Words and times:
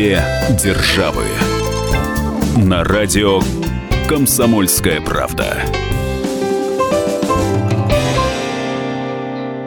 Две 0.00 0.24
державы. 0.58 1.26
На 2.56 2.82
радио 2.84 3.42
Комсомольская 4.08 4.98
правда. 5.02 5.58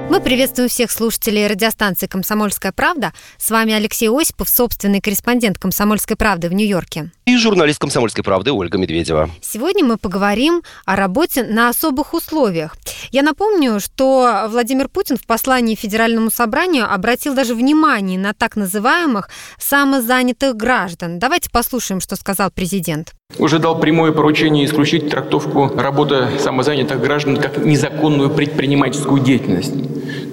Мы 0.10 0.20
приветствуем 0.20 0.70
всех 0.70 0.90
слушателей 0.90 1.46
радиостанции 1.46 2.08
«Комсомольская 2.08 2.72
правда». 2.72 3.14
С 3.38 3.52
вами 3.52 3.74
Алексей 3.74 4.10
Осипов, 4.10 4.50
собственный 4.50 5.02
корреспондент 5.02 5.60
«Комсомольской 5.60 6.16
правды» 6.16 6.50
в 6.50 6.54
Нью-Йорке. 6.54 7.12
И 7.26 7.38
журналист 7.38 7.80
«Комсомольской 7.80 8.22
правды» 8.22 8.52
Ольга 8.52 8.78
Медведева. 8.78 9.30
Сегодня 9.40 9.86
мы 9.86 9.96
поговорим 9.96 10.62
о 10.86 10.98
работе 10.98 11.44
на 11.44 11.70
особых 11.70 12.14
условиях. 12.14 12.76
Я 13.12 13.24
напомню, 13.24 13.80
что 13.80 14.48
Владимир 14.50 14.90
Путин 14.90 15.16
в 15.16 15.26
послании 15.26 15.76
Федеральному 15.76 16.30
собранию 16.30 16.92
обратил 16.94 17.34
даже 17.34 17.56
внимание 17.56 18.20
на 18.20 18.34
так 18.34 18.58
называемых 18.58 19.30
самозанятых 19.58 20.58
граждан. 20.58 21.18
Давайте 21.18 21.50
послушаем, 21.50 22.02
что 22.02 22.18
сказал 22.18 22.52
президент. 22.52 23.14
Уже 23.38 23.58
дал 23.58 23.80
прямое 23.80 24.12
поручение 24.12 24.66
исключить 24.66 25.10
трактовку 25.10 25.72
работы 25.78 26.28
самозанятых 26.40 27.00
граждан 27.00 27.38
как 27.38 27.58
незаконную 27.58 28.32
предпринимательскую 28.32 29.22
деятельность. 29.22 29.74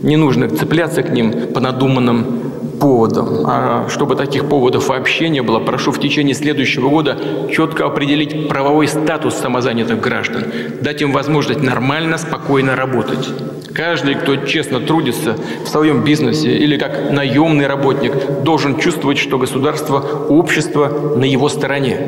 Не 0.02 0.16
нужно 0.16 0.48
цепляться 0.48 1.04
к 1.04 1.10
ним 1.10 1.52
по 1.52 1.60
надуманным 1.60 2.49
поводам. 2.80 3.44
А 3.46 3.86
чтобы 3.88 4.16
таких 4.16 4.48
поводов 4.48 4.88
вообще 4.88 5.28
не 5.28 5.42
было, 5.42 5.60
прошу 5.60 5.92
в 5.92 6.00
течение 6.00 6.34
следующего 6.34 6.88
года 6.88 7.16
четко 7.52 7.84
определить 7.84 8.48
правовой 8.48 8.88
статус 8.88 9.34
самозанятых 9.34 10.00
граждан, 10.00 10.46
дать 10.80 11.02
им 11.02 11.12
возможность 11.12 11.62
нормально, 11.62 12.18
спокойно 12.18 12.74
работать. 12.74 13.28
Каждый, 13.72 14.16
кто 14.16 14.36
честно 14.36 14.80
трудится 14.80 15.36
в 15.64 15.68
своем 15.68 16.02
бизнесе 16.02 16.56
или 16.56 16.76
как 16.76 17.12
наемный 17.12 17.68
работник, 17.68 18.42
должен 18.42 18.78
чувствовать, 18.78 19.18
что 19.18 19.38
государство, 19.38 20.26
общество 20.28 21.14
на 21.16 21.24
его 21.24 21.48
стороне. 21.48 21.98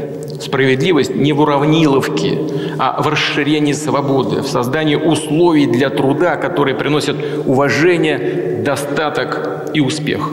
Справедливость 0.41 1.15
не 1.15 1.33
в 1.33 1.41
уравниловке, 1.41 2.37
а 2.79 3.01
в 3.01 3.07
расширении 3.07 3.73
свободы, 3.75 4.43
в 4.43 4.49
создании 4.49 4.97
условий 4.97 5.67
для 5.67 5.89
труда, 5.89 6.35
которые 6.35 6.75
приносят 6.75 7.17
уважение, 7.47 8.63
достаток 8.65 9.71
и 9.73 9.81
успех. 9.81 10.31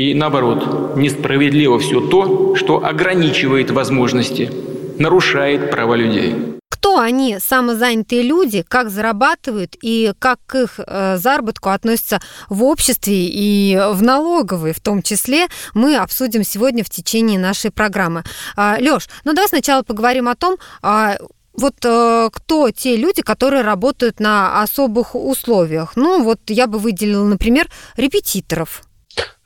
И 0.00 0.14
наоборот, 0.14 0.96
несправедливо 0.96 1.78
все 1.78 2.00
то, 2.00 2.56
что 2.56 2.82
ограничивает 2.82 3.70
возможности, 3.70 4.50
нарушает 4.98 5.70
права 5.70 5.94
людей. 5.94 6.34
Кто 6.70 6.98
они, 7.00 7.36
самозанятые 7.38 8.22
люди, 8.22 8.64
как 8.66 8.88
зарабатывают 8.88 9.76
и 9.82 10.14
как 10.18 10.38
к 10.46 10.54
их 10.54 10.74
э, 10.78 11.18
заработку 11.18 11.68
относятся 11.68 12.18
в 12.48 12.64
обществе 12.64 13.26
и 13.26 13.78
в 13.92 14.02
налоговой 14.02 14.72
в 14.72 14.80
том 14.80 15.02
числе, 15.02 15.48
мы 15.74 15.96
обсудим 15.96 16.44
сегодня 16.44 16.82
в 16.82 16.88
течение 16.88 17.38
нашей 17.38 17.70
программы. 17.70 18.24
А, 18.56 18.78
Лёш, 18.80 19.06
ну 19.24 19.34
давай 19.34 19.48
сначала 19.48 19.82
поговорим 19.82 20.28
о 20.28 20.34
том, 20.34 20.56
а, 20.80 21.18
вот 21.52 21.74
э, 21.84 22.30
кто 22.32 22.70
те 22.70 22.96
люди, 22.96 23.20
которые 23.20 23.60
работают 23.60 24.18
на 24.18 24.62
особых 24.62 25.14
условиях? 25.14 25.92
Ну, 25.94 26.22
вот 26.22 26.40
я 26.46 26.66
бы 26.66 26.78
выделила, 26.78 27.24
например, 27.24 27.68
репетиторов 27.98 28.82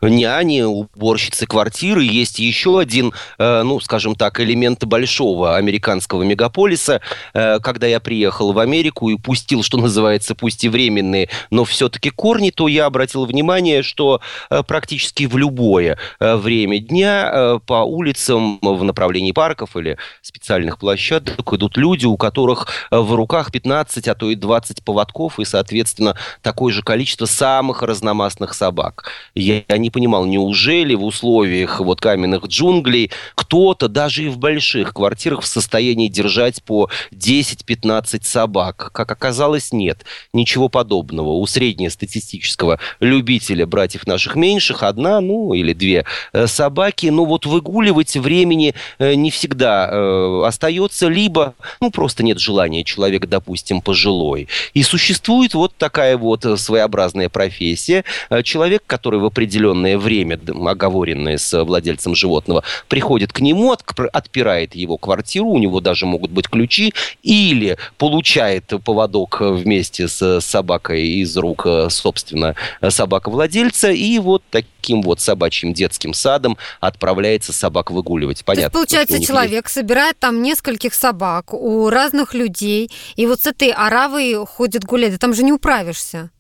няни, 0.09 0.63
уборщицы 0.63 1.47
квартиры. 1.47 2.05
Есть 2.05 2.39
еще 2.39 2.79
один, 2.79 3.13
э, 3.39 3.63
ну, 3.63 3.81
скажем 3.81 4.15
так, 4.15 4.41
элемент 4.41 4.85
большого 4.85 5.57
американского 5.57 6.23
мегаполиса. 6.23 7.01
Э, 7.33 7.59
когда 7.61 7.87
я 7.87 8.01
приехал 8.01 8.53
в 8.53 8.59
Америку 8.59 9.09
и 9.09 9.17
пустил, 9.17 9.63
что 9.63 9.79
называется, 9.79 10.35
пусть 10.35 10.65
и 10.65 10.69
временные, 10.69 11.29
но 11.51 11.65
все-таки 11.65 12.11
корни, 12.11 12.51
то 12.51 12.69
я 12.69 12.87
обратил 12.87 13.25
внимание, 13.25 13.83
что 13.83 14.21
э, 14.51 14.63
практически 14.63 15.25
в 15.25 15.37
любое 15.37 15.99
время 16.21 16.79
дня 16.79 17.59
по 17.67 17.85
улицам 17.85 18.59
в 18.61 18.85
направлении 18.85 19.33
парков 19.33 19.77
или 19.77 19.97
специальных 20.23 20.79
площадок 20.79 21.53
идут 21.53 21.77
люди, 21.77 22.07
у 22.07 22.17
которых 22.17 22.69
в 22.91 23.15
руках 23.15 23.53
15, 23.53 24.09
а 24.09 24.15
то 24.15 24.31
и 24.31 24.35
20 24.35 24.83
поводков 24.83 25.39
и, 25.39 25.45
соответственно, 25.45 26.17
такое 26.43 26.73
же 26.73 26.83
количество 26.83 27.27
самых 27.27 27.83
разномастных 27.83 28.55
собак. 28.55 29.11
Я 29.35 29.63
не 29.77 29.91
понимал, 29.95 30.27
неужели 30.27 30.97
в 30.97 31.05
условиях 31.05 31.79
вот 31.79 32.01
каменных 32.01 32.47
джунглей 32.47 33.13
кто-то 33.37 33.87
даже 33.87 34.25
и 34.25 34.29
в 34.29 34.39
больших 34.39 34.93
квартирах 34.93 35.43
в 35.43 35.47
состоянии 35.47 36.09
держать 36.09 36.65
по 36.65 36.91
10-15 37.13 38.25
собак? 38.25 38.91
Как 38.93 39.13
оказалось, 39.13 39.73
нет. 39.73 40.05
Ничего 40.33 40.69
подобного. 40.69 41.31
У 41.31 41.47
среднестатистического 41.47 42.81
любителя 42.99 43.67
братьев 43.67 44.05
наших 44.09 44.35
меньших 44.35 44.83
одна, 44.83 45.21
ну, 45.21 45.55
или 45.55 45.73
две 45.73 46.05
э, 46.33 46.49
собаки. 46.49 47.07
Но 47.07 47.25
вот 47.25 47.47
выгуливать 47.47 48.17
времени 48.17 48.75
э, 48.99 49.15
не 49.15 49.31
всегда 49.31 49.89
э, 49.89 50.43
остается, 50.45 51.07
либо, 51.07 51.55
ну, 51.81 51.93
просто 51.93 52.25
нет 52.25 52.41
желания 52.41 52.83
человек, 52.83 53.27
допустим, 53.27 53.81
пожилой. 53.81 54.49
И 54.75 54.83
существует 54.83 55.55
вот 55.55 55.73
такая 55.79 56.17
вот 56.17 56.45
своеобразная 56.59 57.29
профессия. 57.29 58.03
Человек, 58.43 58.83
который 58.89 59.21
в 59.21 59.25
определенный 59.25 59.84
определенное 59.85 59.99
время, 59.99 60.41
оговоренное 60.71 61.39
с 61.39 61.65
владельцем 61.65 62.15
животного, 62.15 62.63
приходит 62.89 63.33
к 63.33 63.41
нему, 63.41 63.73
отпирает 64.13 64.75
его 64.75 64.97
квартиру, 64.97 65.49
у 65.49 65.59
него 65.59 65.81
даже 65.81 66.07
могут 66.07 66.31
быть 66.31 66.49
ключи, 66.49 66.95
или 67.23 67.77
получает 67.99 68.73
поводок 68.85 69.41
вместе 69.41 70.09
с 70.09 70.41
собакой 70.41 71.07
из 71.07 71.37
рук, 71.37 71.67
собственно, 71.89 72.55
собака-владельца, 72.87 73.91
и 73.91 74.19
вот 74.19 74.43
таким 74.51 75.03
вот 75.03 75.21
собачьим 75.21 75.75
детским 75.75 76.15
садом 76.15 76.57
отправляется 76.81 77.53
собак 77.53 77.91
выгуливать. 77.91 78.45
Понятно. 78.45 78.71
То 78.71 78.81
есть, 78.81 78.93
получается, 78.93 79.27
человек 79.27 79.65
есть... 79.65 79.75
собирает 79.75 80.19
там 80.19 80.43
нескольких 80.43 80.95
собак 80.95 81.55
у 81.55 81.89
разных 81.91 82.35
людей, 82.35 82.91
и 83.17 83.27
вот 83.27 83.41
с 83.41 83.47
этой 83.47 83.71
оравой 83.71 84.35
ходит 84.47 84.85
гулять, 84.85 85.13
да 85.13 85.19
там 85.19 85.35
же 85.35 85.43
не 85.43 85.53
управишься. 85.53 86.31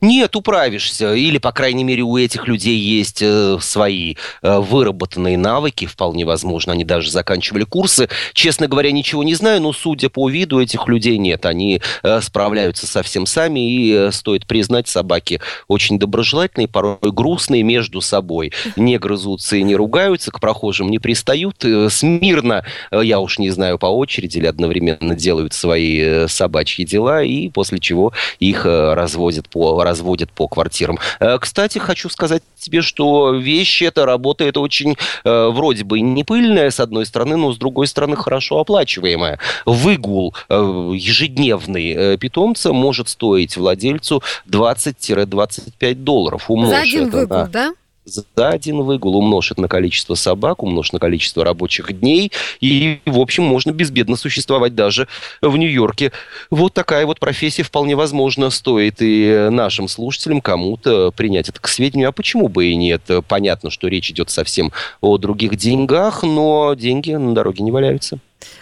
Нет, 0.00 0.36
управишься. 0.36 1.14
Или, 1.14 1.38
по 1.38 1.52
крайней 1.52 1.84
мере, 1.84 2.02
у 2.02 2.16
этих 2.16 2.46
людей 2.48 2.76
есть 2.76 3.22
э, 3.22 3.58
свои 3.60 4.14
э, 4.42 4.58
выработанные 4.58 5.38
навыки, 5.38 5.86
вполне 5.86 6.24
возможно. 6.24 6.72
Они 6.72 6.84
даже 6.84 7.10
заканчивали 7.10 7.64
курсы. 7.64 8.08
Честно 8.32 8.66
говоря, 8.66 8.92
ничего 8.92 9.22
не 9.22 9.34
знаю, 9.34 9.60
но 9.60 9.72
судя 9.72 10.08
по 10.08 10.28
виду 10.28 10.60
этих 10.60 10.86
людей 10.88 11.18
нет. 11.18 11.46
Они 11.46 11.80
э, 12.02 12.20
справляются 12.20 12.86
совсем 12.86 13.26
сами. 13.26 13.60
И 13.60 13.92
э, 13.92 14.12
стоит 14.12 14.46
признать, 14.46 14.88
собаки 14.88 15.40
очень 15.68 15.98
доброжелательные, 15.98 16.68
порой 16.68 16.98
грустные 17.02 17.62
между 17.62 18.00
собой. 18.00 18.52
Не 18.76 18.98
грызутся 18.98 19.56
и 19.56 19.62
не 19.62 19.76
ругаются, 19.76 20.30
к 20.30 20.40
прохожим 20.40 20.90
не 20.90 20.98
пристают. 20.98 21.64
Э, 21.64 21.88
смирно, 21.90 22.64
э, 22.90 23.00
я 23.04 23.20
уж 23.20 23.38
не 23.38 23.50
знаю, 23.50 23.78
по 23.78 23.86
очереди 23.86 24.38
или 24.38 24.46
одновременно 24.46 25.14
делают 25.14 25.52
свои 25.52 26.00
э, 26.00 26.28
собачьи 26.28 26.84
дела. 26.84 27.22
И 27.22 27.48
после 27.48 27.78
чего 27.78 28.12
их 28.38 28.66
э, 28.66 28.94
разводят 28.94 29.48
по 29.48 29.74
разводят 29.84 30.32
по 30.32 30.48
квартирам. 30.48 30.98
Э, 31.20 31.38
кстати, 31.38 31.78
хочу 31.78 32.08
сказать 32.08 32.42
тебе, 32.58 32.82
что 32.82 33.32
вещи 33.32 33.84
эта 33.84 34.06
работа, 34.06 34.44
это 34.44 34.60
очень 34.60 34.96
э, 35.24 35.48
вроде 35.48 35.84
бы 35.84 36.00
не 36.00 36.24
пыльная, 36.24 36.70
с 36.70 36.80
одной 36.80 37.06
стороны, 37.06 37.36
но 37.36 37.52
с 37.52 37.58
другой 37.58 37.86
стороны 37.86 38.16
хорошо 38.16 38.58
оплачиваемая. 38.58 39.38
Выгул 39.66 40.34
э, 40.48 40.54
ежедневный 40.94 42.16
питомца 42.18 42.72
может 42.72 43.08
стоить 43.08 43.56
владельцу 43.56 44.22
20-25 44.48 45.94
долларов. 45.94 46.50
Умножь 46.50 46.70
За 46.70 46.80
один 46.80 47.08
это, 47.08 47.16
выгул, 47.16 47.28
да? 47.28 47.46
да? 47.46 47.72
За 48.04 48.24
один 48.36 48.82
выгул, 48.82 49.16
умножить 49.16 49.58
на 49.58 49.68
количество 49.68 50.14
собак, 50.14 50.62
умножить 50.62 50.92
на 50.92 50.98
количество 50.98 51.44
рабочих 51.44 51.98
дней, 51.98 52.32
и, 52.60 53.00
в 53.06 53.18
общем, 53.18 53.44
можно 53.44 53.70
безбедно 53.70 54.16
существовать 54.16 54.74
даже 54.74 55.08
в 55.40 55.56
Нью-Йорке. 55.56 56.12
Вот 56.50 56.74
такая 56.74 57.06
вот 57.06 57.18
профессия 57.18 57.62
вполне 57.62 57.96
возможно 57.96 58.50
стоит 58.50 58.96
и 59.00 59.48
нашим 59.50 59.88
слушателям 59.88 60.40
кому-то 60.40 61.12
принять 61.12 61.48
это 61.48 61.60
к 61.60 61.68
сведению. 61.68 62.10
А 62.10 62.12
почему 62.12 62.48
бы 62.48 62.66
и 62.66 62.76
нет? 62.76 63.02
Понятно, 63.28 63.70
что 63.70 63.88
речь 63.88 64.10
идет 64.10 64.30
совсем 64.30 64.72
о 65.00 65.16
других 65.18 65.56
деньгах, 65.56 66.22
но 66.22 66.74
деньги 66.74 67.12
на 67.12 67.34
дороге 67.34 67.64
не 67.64 67.70
валяются. 67.70 68.18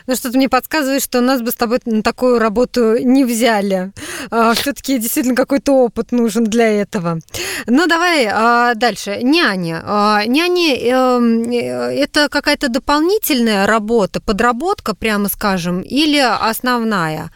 Ну, 0.07 0.17
что-то 0.17 0.37
мне 0.37 0.49
подсказывает, 0.49 1.03
что 1.03 1.21
нас 1.21 1.43
бы 1.43 1.51
с 1.51 1.55
тобой 1.55 1.81
на 1.85 2.03
такую 2.03 2.39
работу 2.39 2.99
не 2.99 3.25
взяли. 3.25 3.93
А, 4.31 4.55
Все-таки 4.55 4.99
действительно 4.99 5.37
какой-то 5.37 5.73
опыт 5.73 6.13
нужен 6.13 6.45
для 6.45 6.69
этого. 6.83 7.19
Ну, 7.67 7.87
давай 7.87 8.29
а, 8.31 8.75
дальше. 8.75 9.19
Няня. 9.23 9.83
А, 9.85 10.25
няня 10.27 10.77
эм, 10.77 11.51
э, 11.51 11.95
это 11.95 12.29
какая-то 12.29 12.69
дополнительная 12.69 13.67
работа, 13.67 14.21
подработка, 14.21 14.95
прямо 14.95 15.29
скажем, 15.29 15.81
или 15.81 16.19
основная? 16.19 17.31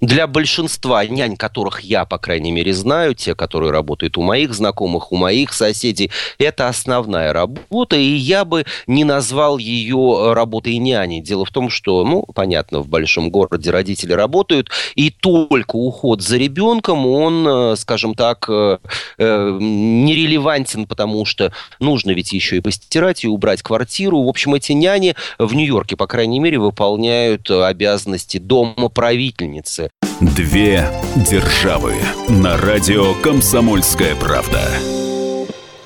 Для 0.00 0.26
большинства 0.26 1.04
нянь, 1.06 1.36
которых 1.36 1.80
я, 1.80 2.04
по 2.04 2.18
крайней 2.18 2.52
мере, 2.52 2.72
знаю, 2.72 3.14
те, 3.14 3.34
которые 3.34 3.70
работают 3.70 4.18
у 4.18 4.22
моих 4.22 4.54
знакомых, 4.54 5.12
у 5.12 5.16
моих 5.16 5.52
соседей, 5.52 6.10
это 6.38 6.68
основная 6.68 7.32
работа, 7.32 7.96
и 7.96 8.14
я 8.14 8.44
бы 8.44 8.64
не 8.86 9.04
назвал 9.04 9.58
ее 9.58 10.32
работой 10.32 10.76
няни. 10.78 11.20
Дело 11.20 11.44
в 11.44 11.50
том, 11.50 11.70
что, 11.70 12.04
ну, 12.04 12.24
понятно, 12.34 12.80
в 12.80 12.88
большом 12.88 13.30
городе 13.30 13.70
родители 13.70 14.12
работают, 14.12 14.70
и 14.94 15.10
только 15.10 15.76
уход 15.76 16.22
за 16.22 16.36
ребенком, 16.36 17.06
он, 17.06 17.46
э, 17.46 17.76
скажем 17.76 18.14
так, 18.14 18.46
э, 18.48 18.78
э, 19.18 19.58
нерелевантен, 19.60 20.86
потому 20.86 21.24
что 21.24 21.52
нужно 21.78 22.10
ведь 22.10 22.32
еще 22.32 22.56
и 22.56 22.60
постирать, 22.60 23.24
и 23.24 23.28
убрать 23.28 23.62
квартиру. 23.62 24.22
В 24.22 24.28
общем, 24.28 24.54
эти 24.54 24.72
няни 24.72 25.14
в 25.38 25.54
Нью-Йорке, 25.54 25.96
по 25.96 26.06
крайней 26.06 26.40
мере, 26.40 26.58
выполняют 26.58 27.50
обязанности 27.50 28.38
домоправительницы 28.38 29.69
границы. 29.70 29.90
Две 30.20 30.90
державы 31.16 31.94
на 32.28 32.56
радио 32.56 33.14
«Комсомольская 33.22 34.14
правда» 34.16 34.62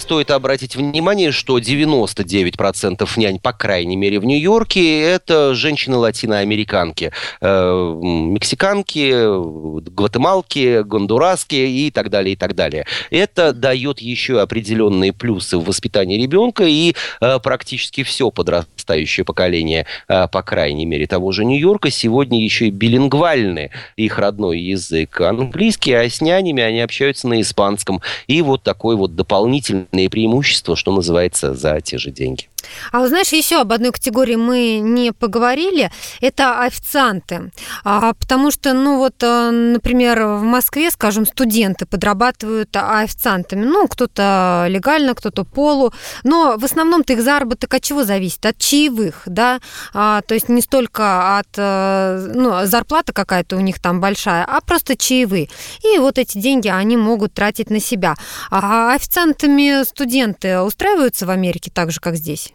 стоит 0.04 0.30
обратить 0.30 0.76
внимание, 0.76 1.32
что 1.32 1.58
99% 1.58 3.08
нянь, 3.16 3.38
по 3.40 3.54
крайней 3.54 3.96
мере, 3.96 4.20
в 4.20 4.26
Нью-Йорке, 4.26 5.00
это 5.00 5.54
женщины-латиноамериканки. 5.54 7.10
Э, 7.40 8.00
мексиканки, 8.02 9.14
гватемалки, 9.88 10.82
гондураски 10.82 11.54
и 11.54 11.90
так 11.90 12.10
далее, 12.10 12.34
и 12.34 12.36
так 12.36 12.54
далее. 12.54 12.84
Это 13.10 13.54
дает 13.54 14.00
еще 14.00 14.42
определенные 14.42 15.14
плюсы 15.14 15.56
в 15.56 15.64
воспитании 15.64 16.20
ребенка, 16.20 16.64
и 16.64 16.94
э, 17.22 17.38
практически 17.42 18.02
все 18.02 18.30
подрастающее 18.30 19.24
поколение, 19.24 19.86
э, 20.08 20.28
по 20.28 20.42
крайней 20.42 20.84
мере, 20.84 21.06
того 21.06 21.32
же 21.32 21.46
Нью-Йорка, 21.46 21.90
сегодня 21.90 22.44
еще 22.44 22.66
и 22.66 22.70
билингвальны. 22.70 23.70
Их 23.96 24.18
родной 24.18 24.60
язык 24.60 25.22
английский, 25.22 25.94
а 25.94 26.06
с 26.06 26.20
нянями 26.20 26.62
они 26.62 26.82
общаются 26.82 27.26
на 27.26 27.40
испанском. 27.40 28.02
И 28.26 28.42
вот 28.42 28.62
такой 28.62 28.96
вот 28.96 29.16
дополнительный 29.16 29.93
преимущества, 30.08 30.76
что 30.76 30.92
называется, 30.92 31.54
за 31.54 31.80
те 31.80 31.98
же 31.98 32.10
деньги. 32.10 32.48
А 32.92 33.06
знаешь, 33.06 33.32
еще 33.32 33.60
об 33.60 33.72
одной 33.72 33.92
категории 33.92 34.36
мы 34.36 34.78
не 34.78 35.12
поговорили. 35.12 35.90
Это 36.20 36.60
официанты. 36.60 37.50
А, 37.84 38.12
потому 38.14 38.50
что, 38.50 38.72
ну 38.72 38.98
вот, 38.98 39.22
э, 39.22 39.50
например, 39.50 40.24
в 40.24 40.42
Москве, 40.42 40.90
скажем, 40.90 41.26
студенты 41.26 41.86
подрабатывают 41.86 42.70
официантами. 42.76 43.64
Ну, 43.64 43.88
кто-то 43.88 44.66
легально, 44.68 45.14
кто-то 45.14 45.44
полу. 45.44 45.92
Но 46.22 46.56
в 46.58 46.64
основном-то 46.64 47.12
их 47.12 47.22
заработок 47.22 47.74
от 47.74 47.82
чего 47.82 48.04
зависит? 48.04 48.44
От 48.46 48.58
чаевых, 48.58 49.22
да? 49.26 49.60
А, 49.92 50.22
то 50.22 50.34
есть 50.34 50.48
не 50.48 50.62
столько 50.62 51.38
от 51.38 51.48
э, 51.56 52.30
ну, 52.34 52.66
зарплата 52.66 53.12
какая-то 53.12 53.56
у 53.56 53.60
них 53.60 53.80
там 53.80 54.00
большая, 54.00 54.44
а 54.44 54.60
просто 54.60 54.96
чаевые. 54.96 55.48
И 55.82 55.98
вот 55.98 56.18
эти 56.18 56.38
деньги 56.38 56.68
они 56.68 56.96
могут 56.96 57.34
тратить 57.34 57.70
на 57.70 57.80
себя. 57.80 58.14
А 58.50 58.94
официантами 58.94 59.84
студенты 59.84 60.60
устраиваются 60.60 61.26
в 61.26 61.30
Америке 61.30 61.70
так 61.72 61.90
же, 61.90 62.00
как 62.00 62.16
здесь? 62.16 62.53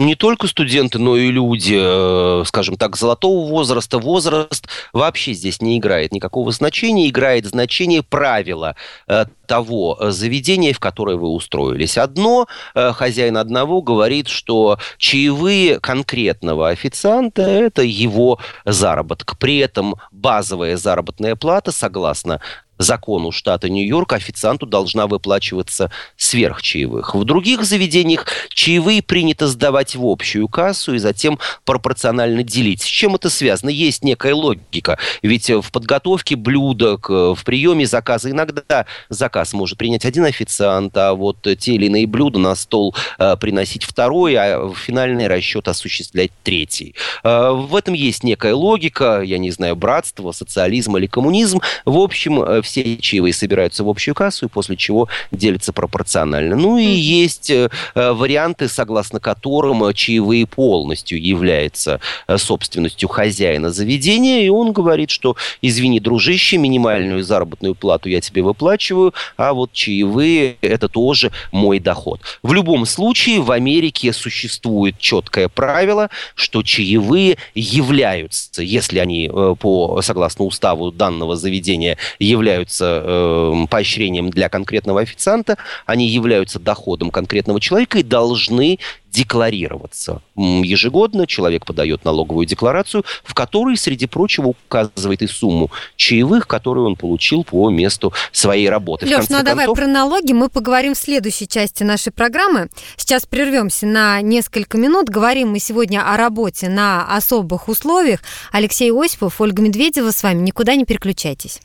Не 0.00 0.14
только 0.14 0.46
студенты, 0.46 0.98
но 0.98 1.16
и 1.16 1.30
люди, 1.30 1.78
э, 1.78 2.44
скажем 2.46 2.76
так, 2.76 2.96
золотого 2.96 3.46
возраста. 3.46 3.98
Возраст 3.98 4.66
вообще 4.94 5.34
здесь 5.34 5.60
не 5.60 5.78
играет 5.78 6.12
никакого 6.12 6.50
значения. 6.52 7.08
Играет 7.08 7.44
значение 7.44 8.02
правила 8.02 8.76
э, 9.06 9.26
того 9.46 9.98
заведения, 10.00 10.72
в 10.72 10.80
которое 10.80 11.16
вы 11.16 11.28
устроились. 11.28 11.98
Одно, 11.98 12.48
э, 12.74 12.92
хозяин 12.92 13.36
одного 13.36 13.82
говорит, 13.82 14.28
что 14.28 14.78
чаевые 14.96 15.78
конкретного 15.80 16.70
официанта– 16.70 17.42
это 17.42 17.82
его 17.82 18.38
заработок. 18.64 19.36
При 19.38 19.58
этом 19.58 19.96
базовая 20.12 20.78
заработная 20.78 21.36
плата, 21.36 21.72
согласно 21.72 22.40
закону 22.80 23.30
штата 23.30 23.68
Нью-Йорк 23.68 24.14
официанту 24.14 24.66
должна 24.66 25.06
выплачиваться 25.06 25.90
сверх 26.16 26.62
чаевых. 26.62 27.14
В 27.14 27.24
других 27.24 27.64
заведениях 27.64 28.26
чаевые 28.48 29.02
принято 29.02 29.46
сдавать 29.46 29.94
в 29.94 30.04
общую 30.04 30.48
кассу 30.48 30.94
и 30.94 30.98
затем 30.98 31.38
пропорционально 31.64 32.42
делить. 32.42 32.82
С 32.82 32.86
чем 32.86 33.14
это 33.14 33.30
связано? 33.30 33.70
Есть 33.70 34.02
некая 34.02 34.34
логика. 34.34 34.98
Ведь 35.22 35.50
в 35.50 35.70
подготовке 35.70 36.36
блюда, 36.36 36.96
в 36.96 37.38
приеме 37.44 37.86
заказа 37.86 38.30
иногда 38.30 38.86
заказ 39.08 39.52
может 39.52 39.78
принять 39.78 40.04
один 40.04 40.24
официант, 40.24 40.96
а 40.96 41.14
вот 41.14 41.46
те 41.58 41.74
или 41.74 41.86
иные 41.86 42.06
блюда 42.06 42.38
на 42.38 42.54
стол 42.54 42.94
э, 43.18 43.36
приносить 43.36 43.84
второй, 43.84 44.34
а 44.36 44.72
финальный 44.74 45.26
расчет 45.26 45.68
осуществлять 45.68 46.30
третий. 46.42 46.94
Э, 47.22 47.50
в 47.50 47.76
этом 47.76 47.94
есть 47.94 48.24
некая 48.24 48.54
логика, 48.54 49.20
я 49.22 49.38
не 49.38 49.50
знаю, 49.50 49.76
братство, 49.76 50.32
социализм 50.32 50.96
или 50.96 51.06
коммунизм. 51.06 51.60
В 51.84 51.98
общем, 51.98 52.42
э, 52.42 52.62
все 52.70 52.96
чаевые 52.96 53.32
собираются 53.32 53.82
в 53.82 53.88
общую 53.88 54.14
кассу, 54.14 54.46
и 54.46 54.48
после 54.48 54.76
чего 54.76 55.08
делятся 55.32 55.72
пропорционально. 55.72 56.54
Ну 56.56 56.78
и 56.78 56.84
есть 56.84 57.50
э, 57.50 57.68
э, 57.94 58.12
варианты, 58.12 58.68
согласно 58.68 59.18
которым 59.18 59.84
э, 59.84 59.92
чаевые 59.92 60.46
полностью 60.46 61.20
являются 61.20 62.00
собственностью 62.36 63.08
хозяина 63.08 63.70
заведения, 63.70 64.42
и 64.42 64.48
он 64.48 64.72
говорит, 64.72 65.10
что, 65.10 65.36
извини, 65.62 65.98
дружище, 66.00 66.58
минимальную 66.58 67.24
заработную 67.24 67.74
плату 67.74 68.08
я 68.08 68.20
тебе 68.20 68.42
выплачиваю, 68.42 69.14
а 69.36 69.52
вот 69.52 69.72
чаевые– 69.72 70.56
это 70.60 70.88
тоже 70.88 71.32
мой 71.50 71.80
доход. 71.80 72.20
В 72.42 72.52
любом 72.52 72.86
случае, 72.86 73.40
в 73.40 73.50
Америке 73.50 74.12
существует 74.12 74.98
четкое 74.98 75.48
правило, 75.48 76.08
что 76.34 76.62
чаевые 76.62 77.36
являются, 77.54 78.62
если 78.62 78.98
они 79.00 79.28
по, 79.60 80.00
согласно 80.02 80.44
уставу 80.44 80.92
данного 80.92 81.36
заведения, 81.36 81.96
являются 82.18 82.59
являются 82.60 83.02
э, 83.04 83.66
поощрением 83.68 84.30
для 84.30 84.48
конкретного 84.48 85.00
официанта, 85.00 85.56
они 85.86 86.08
являются 86.08 86.58
доходом 86.58 87.10
конкретного 87.10 87.60
человека 87.60 87.98
и 87.98 88.02
должны 88.02 88.78
декларироваться. 89.10 90.22
Ежегодно 90.36 91.26
человек 91.26 91.66
подает 91.66 92.04
налоговую 92.04 92.46
декларацию, 92.46 93.04
в 93.24 93.34
которой, 93.34 93.76
среди 93.76 94.06
прочего, 94.06 94.48
указывает 94.48 95.22
и 95.22 95.26
сумму 95.26 95.70
чаевых, 95.96 96.46
которую 96.46 96.86
он 96.86 96.96
получил 96.96 97.42
по 97.44 97.70
месту 97.70 98.12
своей 98.32 98.68
работы. 98.68 99.06
Леш, 99.06 99.28
ну 99.28 99.38
а 99.38 99.42
давай 99.42 99.66
про 99.66 99.86
налоги 99.86 100.32
мы 100.32 100.48
поговорим 100.48 100.94
в 100.94 100.98
следующей 100.98 101.48
части 101.48 101.82
нашей 101.82 102.12
программы. 102.12 102.68
Сейчас 102.96 103.26
прервемся 103.26 103.86
на 103.86 104.20
несколько 104.20 104.78
минут. 104.78 105.08
Говорим 105.08 105.50
мы 105.50 105.58
сегодня 105.58 106.08
о 106.08 106.16
работе 106.16 106.68
на 106.68 107.04
особых 107.16 107.68
условиях. 107.68 108.20
Алексей 108.52 108.92
Осипов, 108.92 109.40
Ольга 109.40 109.62
Медведева 109.62 110.12
с 110.12 110.22
вами. 110.22 110.40
Никуда 110.42 110.76
не 110.76 110.84
переключайтесь. 110.84 111.60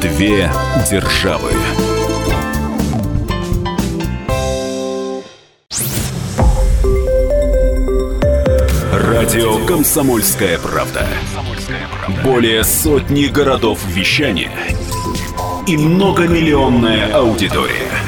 Две 0.00 0.48
державы. 0.88 1.50
Радио 8.92 9.66
Комсомольская 9.66 10.58
правда". 10.60 11.04
Более 12.22 12.62
сотни 12.62 13.24
городов 13.24 13.80
вещания 13.88 14.52
и 15.66 15.76
многомиллионная 15.76 17.12
аудитория. 17.12 18.07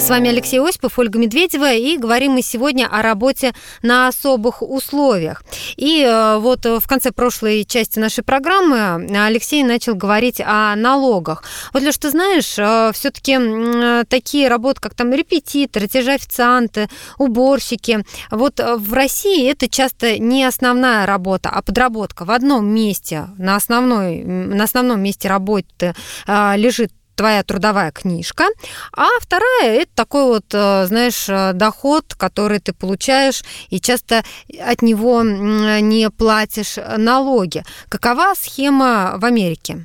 С 0.00 0.08
вами 0.08 0.30
Алексей 0.30 0.58
Осипов, 0.58 0.98
Ольга 0.98 1.18
Медведева, 1.18 1.74
и 1.74 1.98
говорим 1.98 2.32
мы 2.32 2.40
сегодня 2.40 2.88
о 2.90 3.02
работе 3.02 3.52
на 3.82 4.08
особых 4.08 4.62
условиях. 4.62 5.44
И 5.76 6.02
э, 6.02 6.38
вот 6.38 6.64
в 6.64 6.88
конце 6.88 7.12
прошлой 7.12 7.64
части 7.64 7.98
нашей 7.98 8.24
программы 8.24 9.06
Алексей 9.14 9.62
начал 9.62 9.94
говорить 9.94 10.40
о 10.40 10.74
налогах. 10.74 11.44
Вот, 11.74 11.82
Леш, 11.82 11.98
ты 11.98 12.08
знаешь, 12.08 12.58
э, 12.58 12.92
все-таки 12.94 14.06
такие 14.08 14.48
работы, 14.48 14.80
как 14.80 14.94
там 14.94 15.12
репетиторы, 15.12 15.86
те 15.86 16.00
же 16.00 16.12
официанты, 16.12 16.88
уборщики, 17.18 18.02
вот 18.30 18.58
в 18.58 18.92
России 18.94 19.50
это 19.50 19.68
часто 19.68 20.18
не 20.18 20.44
основная 20.44 21.04
работа, 21.04 21.50
а 21.50 21.60
подработка. 21.60 22.24
В 22.24 22.30
одном 22.30 22.66
месте, 22.66 23.28
на, 23.36 23.54
основной, 23.54 24.24
на 24.24 24.64
основном 24.64 25.02
месте 25.02 25.28
работы 25.28 25.94
э, 26.26 26.56
лежит 26.56 26.90
твоя 27.20 27.42
трудовая 27.42 27.92
книжка, 27.92 28.46
а 28.96 29.06
вторая 29.20 29.82
это 29.82 29.90
такой 29.94 30.24
вот, 30.24 30.46
знаешь, 30.48 31.26
доход, 31.54 32.14
который 32.16 32.60
ты 32.60 32.72
получаешь 32.72 33.42
и 33.68 33.78
часто 33.78 34.24
от 34.58 34.80
него 34.80 35.22
не 35.22 36.08
платишь 36.08 36.78
налоги. 36.96 37.62
Какова 37.90 38.32
схема 38.34 39.16
в 39.18 39.26
Америке? 39.26 39.84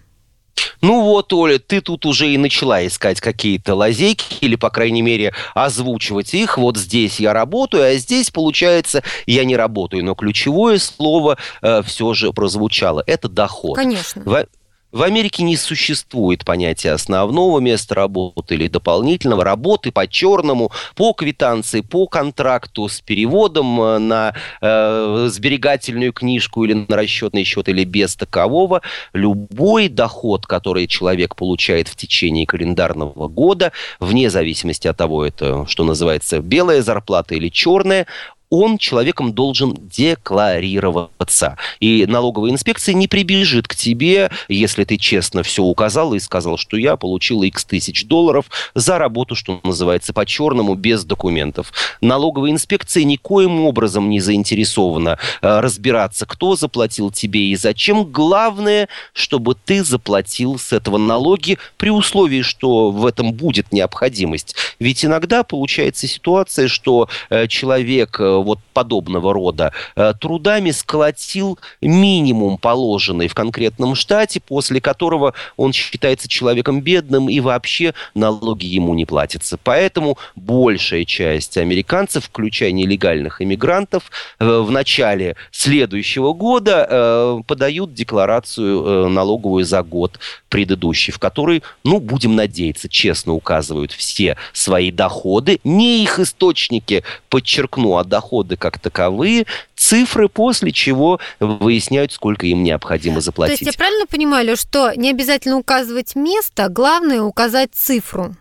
Ну 0.80 1.02
вот, 1.02 1.34
Оля, 1.34 1.60
ты 1.60 1.82
тут 1.82 2.06
уже 2.06 2.30
и 2.30 2.38
начала 2.38 2.88
искать 2.88 3.20
какие-то 3.20 3.76
лазейки, 3.76 4.38
или, 4.40 4.56
по 4.56 4.70
крайней 4.70 5.02
мере, 5.02 5.34
озвучивать 5.54 6.34
их. 6.34 6.58
Вот 6.58 6.78
здесь 6.78 7.20
я 7.20 7.34
работаю, 7.34 7.84
а 7.84 7.96
здесь, 7.96 8.32
получается, 8.32 9.04
я 9.26 9.44
не 9.44 9.58
работаю. 9.58 10.06
Но 10.06 10.16
ключевое 10.16 10.80
слово 10.80 11.38
э, 11.62 11.82
все 11.84 12.14
же 12.14 12.32
прозвучало. 12.32 13.04
Это 13.06 13.28
доход. 13.28 13.76
Конечно. 13.76 14.22
В... 14.24 14.48
В 14.96 15.04
Америке 15.04 15.44
не 15.44 15.58
существует 15.58 16.46
понятия 16.46 16.94
основного 16.94 17.60
места 17.60 17.96
работы 17.96 18.56
или 18.56 18.70
дополнительного 18.70 19.44
работы 19.44 19.92
по 19.92 20.08
черному, 20.08 20.72
по 20.96 21.12
квитанции, 21.12 21.82
по 21.82 22.08
контракту 22.08 22.88
с 22.88 23.02
переводом 23.02 23.82
э, 23.82 23.98
на 23.98 24.34
э, 24.62 25.28
сберегательную 25.30 26.14
книжку 26.14 26.64
или 26.64 26.86
на 26.88 26.96
расчетный 26.96 27.44
счет 27.44 27.68
или 27.68 27.84
без 27.84 28.16
такового. 28.16 28.84
Любой 29.12 29.90
доход, 29.90 30.46
который 30.46 30.88
человек 30.88 31.36
получает 31.36 31.90
в 31.90 31.98
течение 31.98 32.48
календарного 32.48 33.28
года, 33.28 33.74
вне 34.00 34.30
зависимости 34.30 34.88
от 34.88 34.96
того, 34.96 35.26
это 35.26 35.66
что 35.68 35.84
называется 35.84 36.40
белая 36.40 36.82
зарплата 36.82 37.36
или 37.36 37.50
черная, 37.50 38.08
он 38.50 38.78
человеком 38.78 39.34
должен 39.34 39.76
декларироваться. 39.76 41.58
И 41.80 42.06
налоговая 42.08 42.52
инспекция 42.52 42.94
не 42.94 43.08
прибежит 43.08 43.68
к 43.68 43.76
тебе, 43.76 44.30
если 44.48 44.84
ты 44.84 44.98
честно 44.98 45.44
все 45.44 45.64
указал 45.64 46.14
и 46.14 46.20
сказал, 46.20 46.58
что 46.58 46.78
я 46.78 46.96
получил 46.96 47.44
x 47.44 47.66
тысяч 47.66 48.06
долларов 48.06 48.46
за 48.74 48.98
работу, 48.98 49.36
что 49.36 49.60
называется, 49.64 50.14
по-черному, 50.14 50.76
без 50.76 51.04
документов. 51.04 51.74
Налоговая 52.02 52.52
инспекция 52.52 53.04
никоим 53.04 53.62
образом 53.62 54.10
не 54.10 54.20
заинтересована 54.20 55.18
э, 55.42 55.60
разбираться, 55.60 56.26
кто 56.26 56.56
заплатил 56.56 57.12
тебе 57.12 57.48
и 57.48 57.56
зачем. 57.56 58.06
Главное, 58.06 58.88
чтобы 59.14 59.56
ты 59.56 59.84
заплатил 59.84 60.60
с 60.60 60.74
этого 60.74 60.98
налоги 60.98 61.58
при 61.78 61.90
условии, 61.90 62.42
что 62.42 62.92
в 62.92 63.06
этом 63.06 63.34
будет 63.34 63.72
необходимость. 63.72 64.56
Ведь 64.80 65.04
иногда 65.04 65.44
получается 65.44 66.08
ситуация, 66.08 66.68
что 66.68 67.10
э, 67.30 67.48
человек 67.48 68.20
э, 68.20 68.35
вот 68.44 68.60
подобного 68.74 69.34
рода 69.34 69.72
э, 69.96 70.14
трудами 70.20 70.72
сколотил 70.72 71.60
минимум 71.82 72.58
положенный 72.58 73.28
в 73.28 73.34
конкретном 73.34 73.96
штате, 73.96 74.40
после 74.40 74.82
которого 74.82 75.34
он 75.58 75.74
считается 75.74 76.28
человеком 76.28 76.82
бедным 76.82 77.30
и 77.30 77.40
вообще 77.40 77.94
налоги 78.14 78.66
ему 78.66 78.94
не 78.94 79.06
платятся. 79.06 79.58
Поэтому 79.64 80.18
большая 80.36 81.06
часть 81.06 81.58
американцев, 81.58 82.26
включая 82.26 82.72
нелегальных 82.72 83.42
иммигрантов, 83.42 84.12
э, 84.40 84.60
в 84.60 84.72
начале 84.72 85.36
следующего 85.52 86.34
года 86.34 86.88
э, 86.90 87.40
подают 87.48 87.94
декларацию 87.94 89.10
налоговую 89.10 89.66
за 89.66 89.84
год 89.84 90.20
предыдущий, 90.50 91.12
в 91.12 91.20
которой, 91.20 91.64
ну, 91.84 92.00
будем 92.00 92.36
надеяться, 92.36 92.88
честно 92.88 93.34
указывают 93.34 93.92
все 93.92 94.38
свои 94.54 94.92
доходы, 94.92 95.60
не 95.64 96.02
их 96.02 96.20
источники, 96.20 97.04
подчеркну, 97.30 97.98
а 97.98 98.04
доходы 98.04 98.25
доходы 98.26 98.58
как 98.58 98.80
таковые, 98.80 99.46
цифры, 99.76 100.30
после 100.30 100.72
чего 100.72 101.20
выясняют, 101.40 102.12
сколько 102.12 102.48
им 102.48 102.64
необходимо 102.64 103.22
заплатить. 103.22 103.60
То 103.60 103.66
есть 103.66 103.76
я 103.76 103.78
правильно 103.78 104.06
понимаю, 104.08 104.58
что 104.58 104.94
не 104.96 105.12
обязательно 105.12 105.58
указывать 105.58 106.16
место, 106.16 106.70
главное 106.70 107.22
указать 107.22 107.70
цифру? 107.74 108.36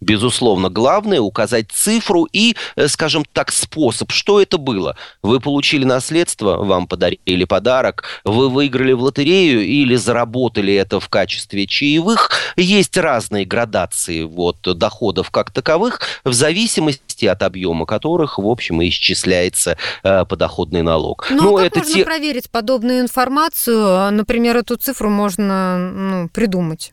Безусловно, 0.00 0.70
главное 0.70 1.20
указать 1.20 1.70
цифру 1.70 2.26
и, 2.32 2.56
э, 2.76 2.88
скажем 2.88 3.24
так, 3.32 3.52
способ, 3.52 4.10
что 4.12 4.40
это 4.40 4.56
было. 4.56 4.96
Вы 5.22 5.40
получили 5.40 5.84
наследство, 5.84 6.56
вам 6.56 6.86
подарили 6.86 7.44
подарок, 7.44 8.04
вы 8.24 8.48
выиграли 8.48 8.92
в 8.92 9.02
лотерею 9.02 9.62
или 9.62 9.96
заработали 9.96 10.72
это 10.72 11.00
в 11.00 11.08
качестве 11.10 11.66
чаевых. 11.66 12.30
Есть 12.56 12.96
разные 12.96 13.44
градации 13.44 14.22
вот, 14.22 14.62
доходов 14.62 15.30
как 15.30 15.50
таковых, 15.50 16.00
в 16.24 16.32
зависимости 16.32 17.26
от 17.26 17.42
объема 17.42 17.84
которых, 17.84 18.38
в 18.38 18.46
общем, 18.46 18.82
исчисляется 18.82 19.76
э, 20.02 20.24
подоходный 20.24 20.82
налог. 20.82 21.26
Ну, 21.30 21.42
Но 21.42 21.56
а 21.56 21.58
как 21.58 21.66
это 21.66 21.78
можно 21.80 21.94
те... 21.94 22.04
проверить 22.04 22.50
подобную 22.50 23.00
информацию? 23.00 24.10
Например, 24.12 24.56
эту 24.56 24.76
цифру 24.76 25.10
можно 25.10 25.76
ну, 25.78 26.28
придумать. 26.28 26.92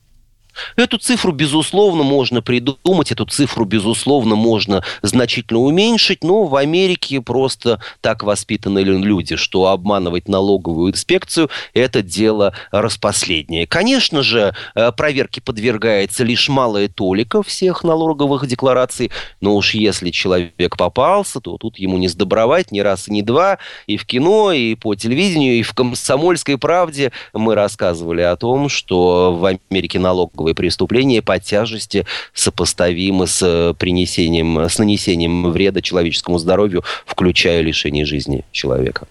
Эту 0.76 0.98
цифру, 0.98 1.32
безусловно, 1.32 2.04
можно 2.04 2.42
придумать, 2.42 3.12
эту 3.12 3.26
цифру, 3.26 3.66
безусловно, 3.66 4.36
можно 4.36 4.84
значительно 5.02 5.60
уменьшить, 5.60 6.24
но 6.24 6.46
в 6.46 6.56
Америке 6.56 7.22
просто 7.22 7.80
так 8.02 8.24
воспитаны 8.24 8.80
люди, 8.80 9.36
что 9.36 9.68
обманывать 9.68 10.28
налоговую 10.28 10.92
инспекцию– 10.92 11.50
это 11.74 12.02
дело 12.02 12.54
распоследнее. 12.72 13.68
Конечно 13.68 14.24
же, 14.24 14.54
э, 14.76 14.92
проверке 14.92 15.42
подвергается 15.42 16.24
лишь 16.24 16.50
малая 16.50 16.88
толика 16.88 17.44
всех 17.44 17.84
налоговых 17.84 18.48
деклараций, 18.48 19.12
но 19.42 19.56
уж 19.56 19.74
если 19.74 20.10
человек 20.12 20.78
попался, 20.78 21.40
то 21.40 21.58
тут 21.58 21.78
ему 21.78 21.98
не 21.98 22.08
сдобровать 22.08 22.72
ни 22.72 22.80
раз 22.80 23.08
и 23.08 23.12
ни 23.12 23.22
два, 23.22 23.58
и 23.86 23.98
в 23.98 24.06
кино, 24.06 24.52
и 24.52 24.76
по 24.76 24.96
телевидению, 24.96 25.56
и 25.56 25.62
в 25.62 25.74
«Комсомольской 25.74 26.58
правде» 26.58 27.12
мы 27.34 27.56
рассказывали 27.56 28.22
о 28.22 28.36
том, 28.36 28.70
что 28.70 29.34
в 29.34 29.46
Америке 29.46 30.00
налоговая 30.00 30.47
налоговые 30.48 30.56
преступления 30.56 31.22
по 31.22 31.40
тяжести 31.40 32.06
сопоставимы 32.34 33.28
с 33.28 33.42
э, 33.42 33.74
принесением, 33.78 34.58
с 34.60 34.80
нанесением 34.80 35.52
вреда 35.52 35.82
человеческому 35.82 36.38
здоровью, 36.38 36.84
включая 37.06 37.62
лишение 37.62 38.06
жизни 38.06 38.46
человека. 38.52 39.08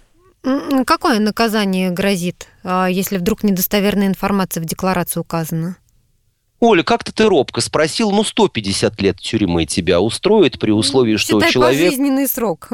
Какое 0.86 1.18
наказание 1.18 1.90
грозит, 1.90 2.46
а, 2.62 2.86
если 2.86 3.18
вдруг 3.18 3.42
недостоверная 3.42 4.06
информация 4.06 4.62
в 4.62 4.64
декларации 4.66 5.20
указана? 5.20 5.76
Оля, 6.60 6.82
как-то 6.84 7.12
ты 7.12 7.24
робко 7.24 7.60
спросил, 7.60 8.12
ну 8.12 8.22
150 8.22 9.02
лет 9.02 9.18
тюрьмы 9.18 9.66
тебя 9.66 10.00
устроит 10.00 10.58
при 10.58 10.70
условии, 10.70 11.16
что 11.16 11.40
Считай 11.40 11.52
человек... 11.52 11.90
пожизненный 11.90 12.28
срок. 12.28 12.68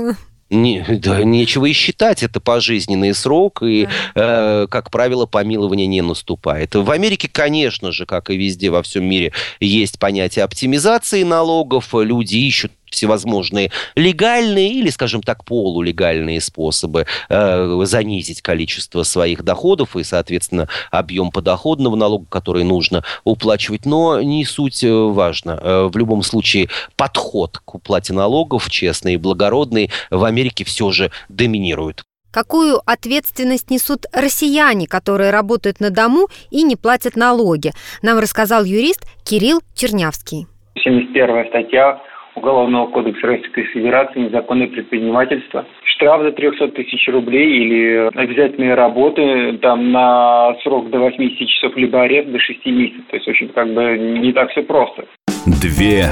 Не, 0.52 0.84
да, 0.86 1.24
нечего 1.24 1.64
и 1.64 1.72
считать, 1.72 2.22
это 2.22 2.38
пожизненный 2.38 3.14
срок, 3.14 3.62
и, 3.62 3.88
э, 4.14 4.66
как 4.70 4.90
правило, 4.90 5.24
помилование 5.24 5.86
не 5.86 6.02
наступает. 6.02 6.74
В 6.74 6.90
Америке, 6.90 7.26
конечно 7.32 7.90
же, 7.90 8.04
как 8.04 8.28
и 8.28 8.36
везде 8.36 8.68
во 8.68 8.82
всем 8.82 9.04
мире, 9.04 9.32
есть 9.60 9.98
понятие 9.98 10.44
оптимизации 10.44 11.22
налогов, 11.22 11.94
люди 11.94 12.36
ищут 12.36 12.70
всевозможные 12.92 13.72
легальные 13.96 14.70
или, 14.74 14.90
скажем 14.90 15.22
так, 15.22 15.44
полулегальные 15.44 16.40
способы 16.40 17.06
э, 17.28 17.80
занизить 17.84 18.42
количество 18.42 19.02
своих 19.02 19.42
доходов 19.42 19.96
и, 19.96 20.04
соответственно, 20.04 20.68
объем 20.90 21.32
подоходного 21.32 21.96
налога, 21.96 22.26
который 22.28 22.64
нужно 22.64 23.02
уплачивать. 23.24 23.86
Но 23.86 24.20
не 24.20 24.44
суть 24.44 24.84
э, 24.84 24.92
важно. 24.92 25.58
Э, 25.60 25.88
в 25.92 25.96
любом 25.96 26.22
случае, 26.22 26.68
подход 26.96 27.60
к 27.64 27.74
уплате 27.74 28.12
налогов, 28.12 28.70
честный 28.70 29.14
и 29.14 29.16
благородный, 29.16 29.90
в 30.10 30.24
Америке 30.24 30.64
все 30.64 30.90
же 30.90 31.10
доминирует. 31.28 32.04
Какую 32.32 32.80
ответственность 32.86 33.70
несут 33.70 34.06
россияне, 34.12 34.86
которые 34.86 35.30
работают 35.30 35.80
на 35.80 35.90
дому 35.90 36.28
и 36.50 36.62
не 36.62 36.76
платят 36.76 37.14
налоги? 37.14 37.72
Нам 38.02 38.18
рассказал 38.18 38.64
юрист 38.64 39.04
Кирилл 39.22 39.60
Чернявский. 39.74 40.46
71 40.82 41.48
статья 41.50 42.00
Уголовного 42.34 42.86
кодекса 42.86 43.26
Российской 43.26 43.64
Федерации 43.64 44.20
незаконное 44.20 44.68
предпринимательство. 44.68 45.66
Штраф 45.84 46.22
до 46.22 46.32
300 46.32 46.68
тысяч 46.68 47.06
рублей 47.08 47.64
или 47.64 48.10
обязательные 48.14 48.74
работы 48.74 49.58
там 49.60 49.92
на 49.92 50.54
срок 50.62 50.90
до 50.90 50.98
80 50.98 51.48
часов, 51.48 51.76
либо 51.76 52.02
арест 52.02 52.30
до 52.30 52.38
6 52.38 52.66
месяцев. 52.66 53.04
То 53.10 53.16
есть, 53.16 53.28
очень 53.28 53.48
как 53.48 53.72
бы 53.72 53.98
не 53.98 54.32
так 54.32 54.50
все 54.50 54.62
просто. 54.62 55.04
Две 55.44 56.04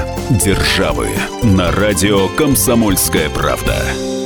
державы 0.43 1.07
на 1.57 1.71
радио 1.71 2.27
«Комсомольская 2.37 3.29
правда» 3.29 4.20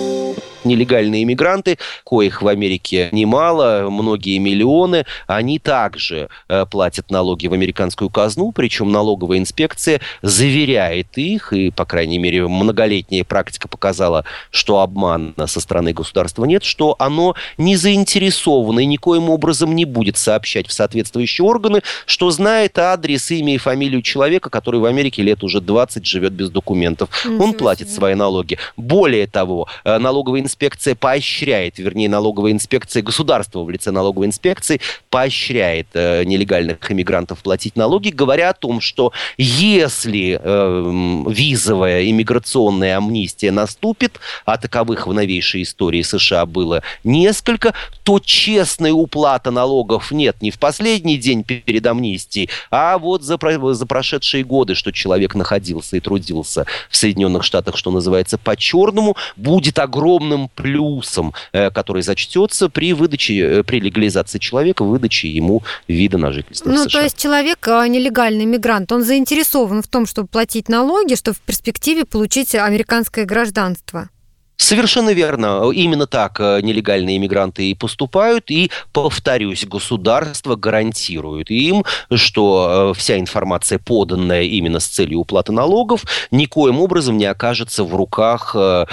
нелегальные 0.65 1.24
иммигранты, 1.24 1.77
коих 2.05 2.41
в 2.41 2.48
Америке 2.48 3.10
немало, 3.12 3.88
многие 3.89 4.38
миллионы, 4.38 5.05
они 5.27 5.60
также 5.60 6.29
э, 6.48 6.65
платят 6.65 7.12
налоги 7.12 7.48
в 7.48 7.53
американскую 7.53 8.10
казну, 8.10 8.51
причем 8.51 8.91
налоговая 8.91 9.38
инспекция 9.38 10.01
заверяет 10.22 11.17
их, 11.17 11.53
и, 11.53 11.72
по 11.72 11.86
крайней 11.86 12.17
мере, 12.17 12.48
многолетняя 12.48 13.24
практика 13.24 13.67
показала, 13.67 14.25
что 14.51 14.79
обмана 14.79 15.48
со 15.48 15.60
стороны 15.60 15.93
государства 15.93 16.45
нет, 16.45 16.63
что 16.63 16.95
оно 17.00 17.36
не 17.57 17.75
заинтересовано 17.75 18.79
и 18.79 18.86
никоим 18.86 19.29
образом 19.29 19.75
не 19.75 19.86
будет 19.86 20.17
сообщать 20.17 20.67
в 20.67 20.74
соответствующие 20.74 21.45
органы, 21.45 21.81
что 22.05 22.31
знает 22.31 22.77
адрес, 22.77 23.31
имя 23.31 23.55
и 23.55 23.57
фамилию 23.57 24.01
человека, 24.01 24.50
который 24.50 24.79
в 24.79 24.86
Америке 24.86 25.24
лет 25.24 25.43
уже 25.43 25.62
20 25.62 26.05
живет 26.05 26.34
без 26.34 26.50
документов. 26.50 27.10
Он 27.39 27.53
платит 27.53 27.89
свои 27.89 28.15
налоги. 28.15 28.57
Более 28.77 29.27
того, 29.27 29.67
э, 29.84 29.98
налоговая 29.98 30.41
инспекция 30.41 30.54
инспекция 30.55 30.95
поощряет, 30.95 31.77
вернее, 31.79 32.07
налоговая 32.07 32.53
инспекция, 32.53 33.03
государство 33.03 33.63
в 33.63 33.69
лице 33.69 33.91
налоговой 33.91 34.27
инспекции 34.27 34.79
поощряет 35.09 35.88
э, 35.93 36.24
нелегальных 36.24 36.89
иммигрантов 36.89 37.39
платить 37.39 37.75
налоги, 37.75 38.09
говоря 38.09 38.51
о 38.51 38.53
том, 38.53 38.79
что 38.79 39.12
если 39.38 40.39
э, 40.41 41.25
визовая 41.29 42.09
иммиграционная 42.09 42.95
амнистия 42.95 43.51
наступит, 43.51 44.19
а 44.45 44.57
таковых 44.57 45.07
в 45.07 45.13
новейшей 45.13 45.63
истории 45.63 46.01
США 46.01 46.45
было 46.45 46.81
несколько, 47.03 47.74
то 48.03 48.19
честная 48.19 48.93
уплата 48.93 49.51
налогов 49.51 50.12
нет 50.12 50.41
не 50.41 50.51
в 50.51 50.59
последний 50.59 51.17
день 51.17 51.43
перед 51.43 51.85
амнистией, 51.85 52.50
а 52.71 52.97
вот 52.97 53.24
за, 53.24 53.38
за 53.74 53.85
прошедшие 53.85 54.45
годы, 54.45 54.74
что 54.75 54.91
человек 54.91 55.35
находился 55.35 55.97
и 55.97 56.00
трудился 56.00 56.65
в 56.89 56.95
Соединенных 56.95 57.43
Штатах, 57.43 57.75
что 57.75 57.91
называется, 57.91 58.38
по-черному, 58.38 59.17
будет 59.35 59.79
огромным 59.79 60.45
плюсом, 60.56 61.34
э, 61.54 61.70
который 61.72 62.02
зачтется 62.02 62.70
при 62.70 62.94
выдаче, 62.94 63.40
э, 63.40 63.64
при 63.64 63.80
легализации 63.80 64.40
человека, 64.40 64.84
выдаче 64.84 65.28
ему 65.28 65.64
вида 65.88 66.18
на 66.18 66.32
жительство 66.32 66.70
ну, 66.70 66.86
то 66.86 67.02
есть 67.02 67.18
человек, 67.18 67.68
а, 67.68 67.88
нелегальный 67.88 68.46
мигрант, 68.46 68.92
он 68.92 69.04
заинтересован 69.04 69.82
в 69.82 69.88
том, 69.88 70.06
чтобы 70.06 70.28
платить 70.28 70.70
налоги, 70.70 71.16
чтобы 71.16 71.38
в 71.38 71.42
перспективе 71.42 72.06
получить 72.06 72.54
американское 72.56 73.25
гражданство. 73.25 74.10
Совершенно 74.57 75.12
верно. 75.13 75.69
Именно 75.71 76.07
так 76.07 76.39
э, 76.39 76.62
нелегальные 76.62 77.17
иммигранты 77.17 77.69
и 77.69 77.75
поступают. 77.75 78.50
И, 78.50 78.71
повторюсь, 78.93 79.65
государство 79.65 80.55
гарантирует 80.55 81.51
им, 81.51 81.83
что 82.13 82.91
э, 82.91 82.97
вся 82.97 83.19
информация, 83.19 83.79
поданная 83.79 84.43
именно 84.43 84.79
с 84.79 84.88
целью 84.88 85.19
уплаты 85.19 85.51
налогов, 85.51 86.05
никоим 86.31 86.79
образом 86.79 87.17
не 87.17 87.25
окажется 87.25 87.83
в 87.83 87.93
руках 87.95 88.55
э, 88.57 88.85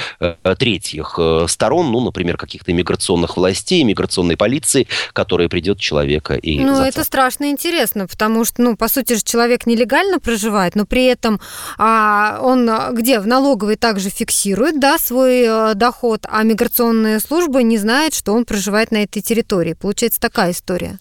третьих 0.59 1.19
сторон, 1.47 1.93
ну, 1.93 2.01
например, 2.01 2.37
каких-то 2.37 2.73
иммиграционных 2.73 3.37
властей, 3.37 3.83
иммиграционной 3.83 4.37
полиции, 4.37 4.89
которая 5.13 5.49
придет 5.49 5.79
человека 5.79 6.35
и 6.35 6.59
Ну, 6.59 6.75
зацап. 6.75 6.89
это 6.89 7.05
страшно 7.05 7.51
интересно, 7.51 8.07
потому 8.07 8.45
что, 8.45 8.63
ну, 8.63 8.77
по 8.77 8.89
сути 8.89 9.15
же, 9.15 9.23
человек 9.23 9.67
нелегально 9.67 10.19
проживает, 10.19 10.75
но 10.75 10.87
при 10.87 11.05
этом 11.05 11.41
а, 11.79 12.39
он 12.43 12.69
где? 12.93 13.21
В 13.21 13.27
налоговой 13.27 13.77
также 13.77 14.11
фиксирует, 14.11 14.81
да, 14.81 14.99
свой 14.99 15.52
доход, 15.75 16.27
а 16.29 16.43
миграционная 16.43 17.21
служба 17.21 17.63
не 17.63 17.79
знает, 17.79 18.15
что 18.15 18.33
он 18.33 18.45
проживает 18.45 18.91
на 18.91 19.03
этой 19.03 19.23
территории. 19.23 19.75
Получается 19.75 20.21
такая 20.21 20.53
история. 20.53 20.99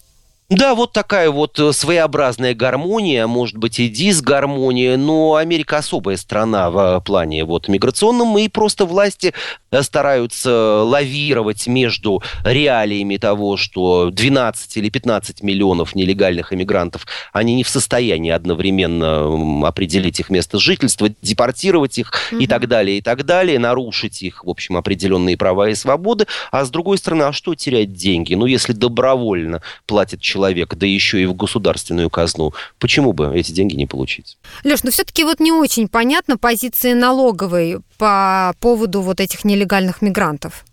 Да, 0.54 0.74
вот 0.74 0.92
такая 0.92 1.30
вот 1.30 1.58
э, 1.58 1.72
своеобразная 1.72 2.54
гармония, 2.54 3.26
может 3.26 3.56
быть, 3.56 3.80
и 3.80 3.88
дисгармония, 3.88 4.98
но 4.98 5.36
Америка 5.36 5.78
особая 5.78 6.18
страна 6.18 6.70
в 6.70 7.02
плане 7.06 7.44
вот 7.44 7.68
миграционном, 7.68 8.36
и 8.36 8.48
просто 8.48 8.84
власти 8.84 9.32
э, 9.70 9.82
стараются 9.82 10.82
лавировать 10.82 11.66
между 11.66 12.22
реалиями 12.44 13.16
того, 13.16 13.56
что 13.56 14.10
12 14.10 14.76
или 14.76 14.90
15 14.90 15.42
миллионов 15.42 15.94
нелегальных 15.94 16.52
иммигрантов, 16.52 17.06
они 17.32 17.54
не 17.54 17.64
в 17.64 17.68
состоянии 17.70 18.30
одновременно 18.30 19.66
определить 19.66 20.20
их 20.20 20.28
место 20.28 20.58
жительства, 20.58 21.08
депортировать 21.22 21.96
их 21.96 22.12
угу. 22.30 22.42
и 22.42 22.46
так 22.46 22.68
далее, 22.68 22.98
и 22.98 23.00
так 23.00 23.24
далее, 23.24 23.58
нарушить 23.58 24.22
их, 24.22 24.44
в 24.44 24.50
общем, 24.50 24.76
определенные 24.76 25.38
права 25.38 25.70
и 25.70 25.74
свободы, 25.74 26.26
а 26.50 26.66
с 26.66 26.70
другой 26.70 26.98
стороны, 26.98 27.22
а 27.22 27.32
что 27.32 27.54
терять 27.54 27.94
деньги? 27.94 28.34
Ну, 28.34 28.44
если 28.44 28.74
добровольно 28.74 29.62
платит 29.86 30.20
человек 30.20 30.41
человек, 30.42 30.74
да 30.74 30.86
еще 30.86 31.22
и 31.22 31.26
в 31.26 31.34
государственную 31.34 32.10
казну, 32.10 32.52
почему 32.78 33.12
бы 33.12 33.32
эти 33.34 33.52
деньги 33.52 33.76
не 33.76 33.86
получить? 33.86 34.38
Леш, 34.64 34.82
но 34.82 34.90
все-таки 34.90 35.22
вот 35.22 35.38
не 35.38 35.52
очень 35.52 35.88
понятна 35.88 36.36
позиция 36.36 36.96
налоговой 36.96 37.78
по 37.96 38.52
поводу 38.58 39.02
вот 39.02 39.20
этих 39.20 39.44
нелегальных 39.44 40.02
мигрантов 40.02 40.64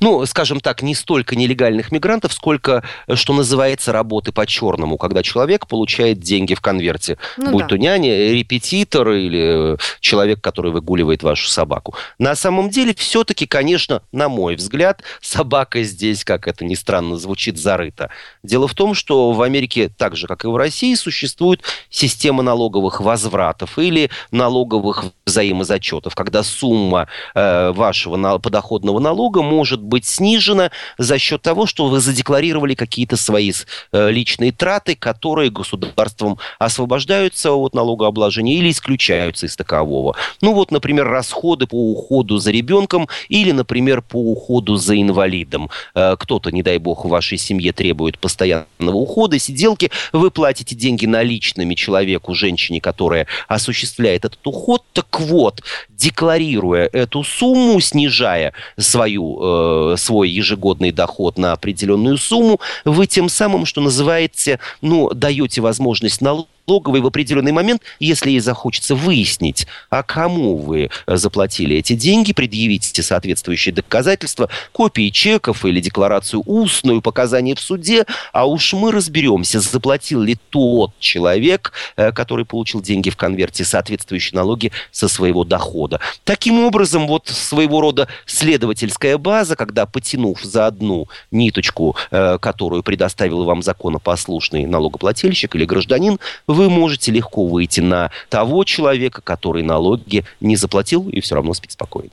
ну, 0.00 0.24
скажем 0.26 0.60
так, 0.60 0.82
не 0.82 0.94
столько 0.94 1.36
нелегальных 1.36 1.92
мигрантов, 1.92 2.32
сколько, 2.32 2.82
э, 3.06 3.14
что 3.14 3.32
называется, 3.32 3.92
работы 3.92 4.32
по-черному, 4.32 4.96
когда 4.96 5.22
человек 5.22 5.66
получает 5.66 6.20
деньги 6.20 6.54
в 6.54 6.60
конверте, 6.60 7.18
ну, 7.36 7.50
будь 7.50 7.64
да. 7.64 7.68
то 7.68 7.76
няня, 7.76 8.32
репетитор 8.32 9.10
или 9.10 9.74
э, 9.74 9.76
человек, 10.00 10.40
который 10.40 10.72
выгуливает 10.72 11.22
вашу 11.22 11.48
собаку. 11.48 11.94
На 12.18 12.34
самом 12.34 12.70
деле, 12.70 12.94
все-таки, 12.94 13.46
конечно, 13.46 14.02
на 14.12 14.28
мой 14.28 14.56
взгляд, 14.56 15.02
собака 15.20 15.82
здесь, 15.82 16.24
как 16.24 16.48
это 16.48 16.64
ни 16.64 16.74
странно 16.74 17.16
звучит, 17.16 17.58
зарыта. 17.58 18.10
Дело 18.42 18.68
в 18.68 18.74
том, 18.74 18.94
что 18.94 19.32
в 19.32 19.42
Америке, 19.42 19.88
так 19.88 20.16
же, 20.16 20.26
как 20.26 20.44
и 20.44 20.48
в 20.48 20.56
России, 20.56 20.94
существует 20.94 21.62
система 21.90 22.42
налоговых 22.42 23.00
возвратов 23.00 23.78
или 23.78 24.10
налоговых 24.30 25.06
взаимозачетов, 25.26 26.14
когда 26.14 26.42
сумма 26.42 27.08
э, 27.34 27.72
вашего 27.72 28.38
подоходного 28.38 28.98
налога 28.98 29.42
может 29.42 29.63
может 29.64 29.80
быть 29.80 30.04
снижена 30.04 30.70
за 30.98 31.18
счет 31.18 31.40
того, 31.40 31.64
что 31.64 31.86
вы 31.86 32.00
задекларировали 32.00 32.74
какие-то 32.74 33.16
свои 33.16 33.50
э, 33.92 34.10
личные 34.10 34.52
траты, 34.52 34.94
которые 34.94 35.48
государством 35.48 36.38
освобождаются 36.58 37.52
от 37.52 37.74
налогообложения 37.74 38.58
или 38.58 38.70
исключаются 38.70 39.46
из 39.46 39.56
такового. 39.56 40.16
Ну 40.42 40.52
вот, 40.52 40.70
например, 40.70 41.08
расходы 41.08 41.66
по 41.66 41.76
уходу 41.76 42.36
за 42.36 42.50
ребенком 42.50 43.08
или, 43.30 43.52
например, 43.52 44.02
по 44.02 44.16
уходу 44.16 44.76
за 44.76 45.00
инвалидом. 45.00 45.70
Э, 45.94 46.16
кто-то, 46.18 46.50
не 46.50 46.62
дай 46.62 46.76
бог, 46.76 47.06
в 47.06 47.08
вашей 47.08 47.38
семье 47.38 47.72
требует 47.72 48.18
постоянного 48.18 48.96
ухода, 48.96 49.38
сиделки, 49.38 49.90
вы 50.12 50.30
платите 50.30 50.74
деньги 50.74 51.06
наличными 51.06 51.74
человеку, 51.74 52.34
женщине, 52.34 52.82
которая 52.82 53.26
осуществляет 53.48 54.26
этот 54.26 54.46
уход. 54.46 54.82
Так 54.92 55.20
вот, 55.20 55.62
декларируя 55.88 56.86
эту 56.92 57.24
сумму, 57.24 57.80
снижая 57.80 58.52
свою 58.76 59.38
э, 59.54 59.96
свой 59.96 60.28
ежегодный 60.30 60.90
доход 60.90 61.38
на 61.38 61.52
определенную 61.52 62.18
сумму, 62.18 62.60
вы 62.84 63.06
тем 63.06 63.28
самым, 63.28 63.66
что 63.66 63.80
называется, 63.80 64.58
ну, 64.80 65.10
даете 65.12 65.60
возможность 65.60 66.20
налог 66.20 66.48
налоговой 66.66 67.00
в 67.00 67.06
определенный 67.06 67.52
момент, 67.52 67.82
если 68.00 68.30
ей 68.30 68.40
захочется 68.40 68.94
выяснить, 68.94 69.66
а 69.90 70.02
кому 70.02 70.56
вы 70.56 70.90
э, 71.06 71.16
заплатили 71.16 71.76
эти 71.76 71.94
деньги, 71.94 72.32
предъявите 72.32 73.02
соответствующие 73.02 73.74
доказательства, 73.74 74.48
копии 74.72 75.10
чеков 75.10 75.64
или 75.64 75.80
декларацию 75.80 76.42
устную, 76.46 77.02
показания 77.02 77.54
в 77.54 77.60
суде, 77.60 78.06
а 78.32 78.46
уж 78.46 78.72
мы 78.72 78.92
разберемся, 78.92 79.60
заплатил 79.60 80.22
ли 80.22 80.36
тот 80.50 80.92
человек, 80.98 81.72
э, 81.96 82.12
который 82.12 82.44
получил 82.44 82.80
деньги 82.80 83.10
в 83.10 83.16
конверте, 83.16 83.64
соответствующие 83.64 84.36
налоги 84.36 84.72
со 84.90 85.08
своего 85.08 85.44
дохода. 85.44 86.00
Таким 86.24 86.60
образом, 86.60 87.06
вот 87.06 87.28
своего 87.28 87.80
рода 87.80 88.08
следовательская 88.26 89.18
база, 89.18 89.56
когда 89.56 89.86
потянув 89.86 90.42
за 90.42 90.66
одну 90.66 91.08
ниточку, 91.30 91.96
э, 92.10 92.38
которую 92.38 92.82
предоставил 92.82 93.44
вам 93.44 93.62
законопослушный 93.62 94.66
налогоплательщик 94.66 95.54
или 95.56 95.64
гражданин, 95.64 96.18
вы 96.54 96.70
можете 96.70 97.12
легко 97.12 97.46
выйти 97.46 97.80
на 97.80 98.10
того 98.30 98.64
человека, 98.64 99.20
который 99.20 99.62
налоги 99.62 100.24
не 100.40 100.56
заплатил 100.56 101.08
и 101.08 101.20
все 101.20 101.34
равно 101.34 101.52
спит 101.54 101.72
спокойно. 101.72 102.10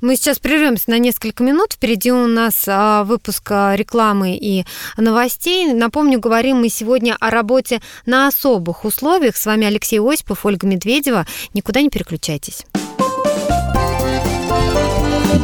Мы 0.00 0.16
сейчас 0.16 0.38
прервемся 0.38 0.90
на 0.90 0.98
несколько 0.98 1.42
минут. 1.42 1.74
Впереди 1.74 2.12
у 2.12 2.26
нас 2.26 2.64
а, 2.66 3.04
выпуск 3.04 3.50
а, 3.50 3.74
рекламы 3.74 4.36
и 4.36 4.64
новостей. 4.96 5.72
Напомню, 5.72 6.20
говорим 6.20 6.58
мы 6.58 6.68
сегодня 6.68 7.16
о 7.20 7.30
работе 7.30 7.80
на 8.04 8.28
особых 8.28 8.84
условиях. 8.84 9.36
С 9.36 9.46
вами 9.46 9.66
Алексей 9.66 10.00
Осипов, 10.00 10.44
Ольга 10.44 10.66
Медведева. 10.66 11.26
Никуда 11.54 11.80
не 11.80 11.90
переключайтесь. 11.90 12.66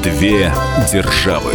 Две 0.03 0.53
державы. 0.93 1.55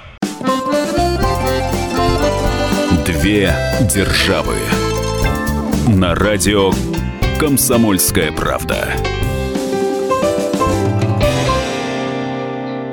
Две 3.21 3.53
державы. 3.81 4.55
На 5.87 6.15
радио 6.15 6.71
Комсомольская 7.39 8.31
правда. 8.31 8.87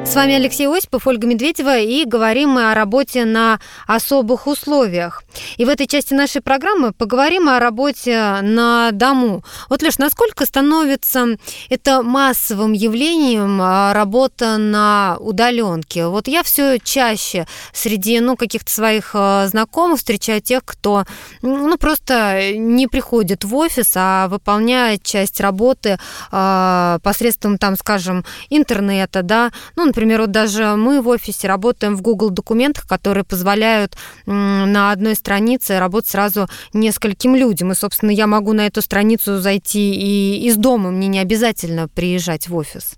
С 0.05 0.15
вами 0.15 0.35
Алексей 0.35 0.69
Осипов, 0.69 1.07
Ольга 1.07 1.27
Медведева, 1.27 1.79
и 1.79 2.05
говорим 2.05 2.51
мы 2.51 2.71
о 2.71 2.75
работе 2.75 3.25
на 3.25 3.59
особых 3.87 4.47
условиях. 4.47 5.23
И 5.57 5.65
в 5.65 5.69
этой 5.69 5.87
части 5.87 6.15
нашей 6.15 6.41
программы 6.41 6.93
поговорим 6.93 7.49
о 7.49 7.59
работе 7.59 8.39
на 8.43 8.91
дому. 8.93 9.45
Вот, 9.69 9.83
Леш, 9.83 9.99
насколько 9.99 10.47
становится 10.47 11.37
это 11.69 12.03
массовым 12.03 12.73
явлением 12.73 13.61
а, 13.61 13.93
работа 13.93 14.57
на 14.59 15.17
удаленке? 15.21 16.07
Вот 16.07 16.29
я 16.29 16.43
все 16.43 16.79
чаще 16.79 17.47
среди 17.73 18.21
ну, 18.21 18.37
каких-то 18.37 18.71
своих 18.71 19.11
а, 19.15 19.47
знакомых 19.49 19.99
встречаю 19.99 20.41
тех, 20.41 20.65
кто 20.65 21.05
ну, 21.43 21.77
просто 21.79 22.57
не 22.57 22.87
приходит 22.87 23.45
в 23.45 23.55
офис, 23.55 23.93
а 23.95 24.29
выполняет 24.29 25.03
часть 25.03 25.41
работы 25.41 25.99
э, 26.31 26.99
посредством, 27.03 27.59
там, 27.59 27.77
скажем, 27.77 28.25
интернета, 28.51 29.23
да. 29.23 29.53
Ну, 29.77 29.85
например, 29.85 30.23
вот 30.23 30.31
даже 30.31 30.77
мы 30.77 31.01
в 31.01 31.09
офисе 31.09 31.49
работаем 31.49 31.97
в 31.97 32.03
Google 32.03 32.31
документах, 32.31 32.87
которые 32.87 33.25
позволяют 33.25 33.97
э, 34.27 34.31
на 34.31 34.93
одной 34.93 35.17
странице 35.29 35.79
работать 35.79 36.11
сразу 36.11 36.49
нескольким 36.73 37.37
людям. 37.37 37.73
И, 37.73 37.75
собственно, 37.75 38.11
я 38.11 38.27
могу 38.27 38.55
на 38.55 38.67
эту 38.67 38.81
страницу 38.81 39.39
зайти 39.39 39.93
и 39.93 40.47
из 40.47 40.57
дома, 40.57 40.91
мне 40.91 41.07
не 41.07 41.19
обязательно 41.19 41.87
приезжать 41.87 42.49
в 42.49 42.57
офис. 42.57 42.95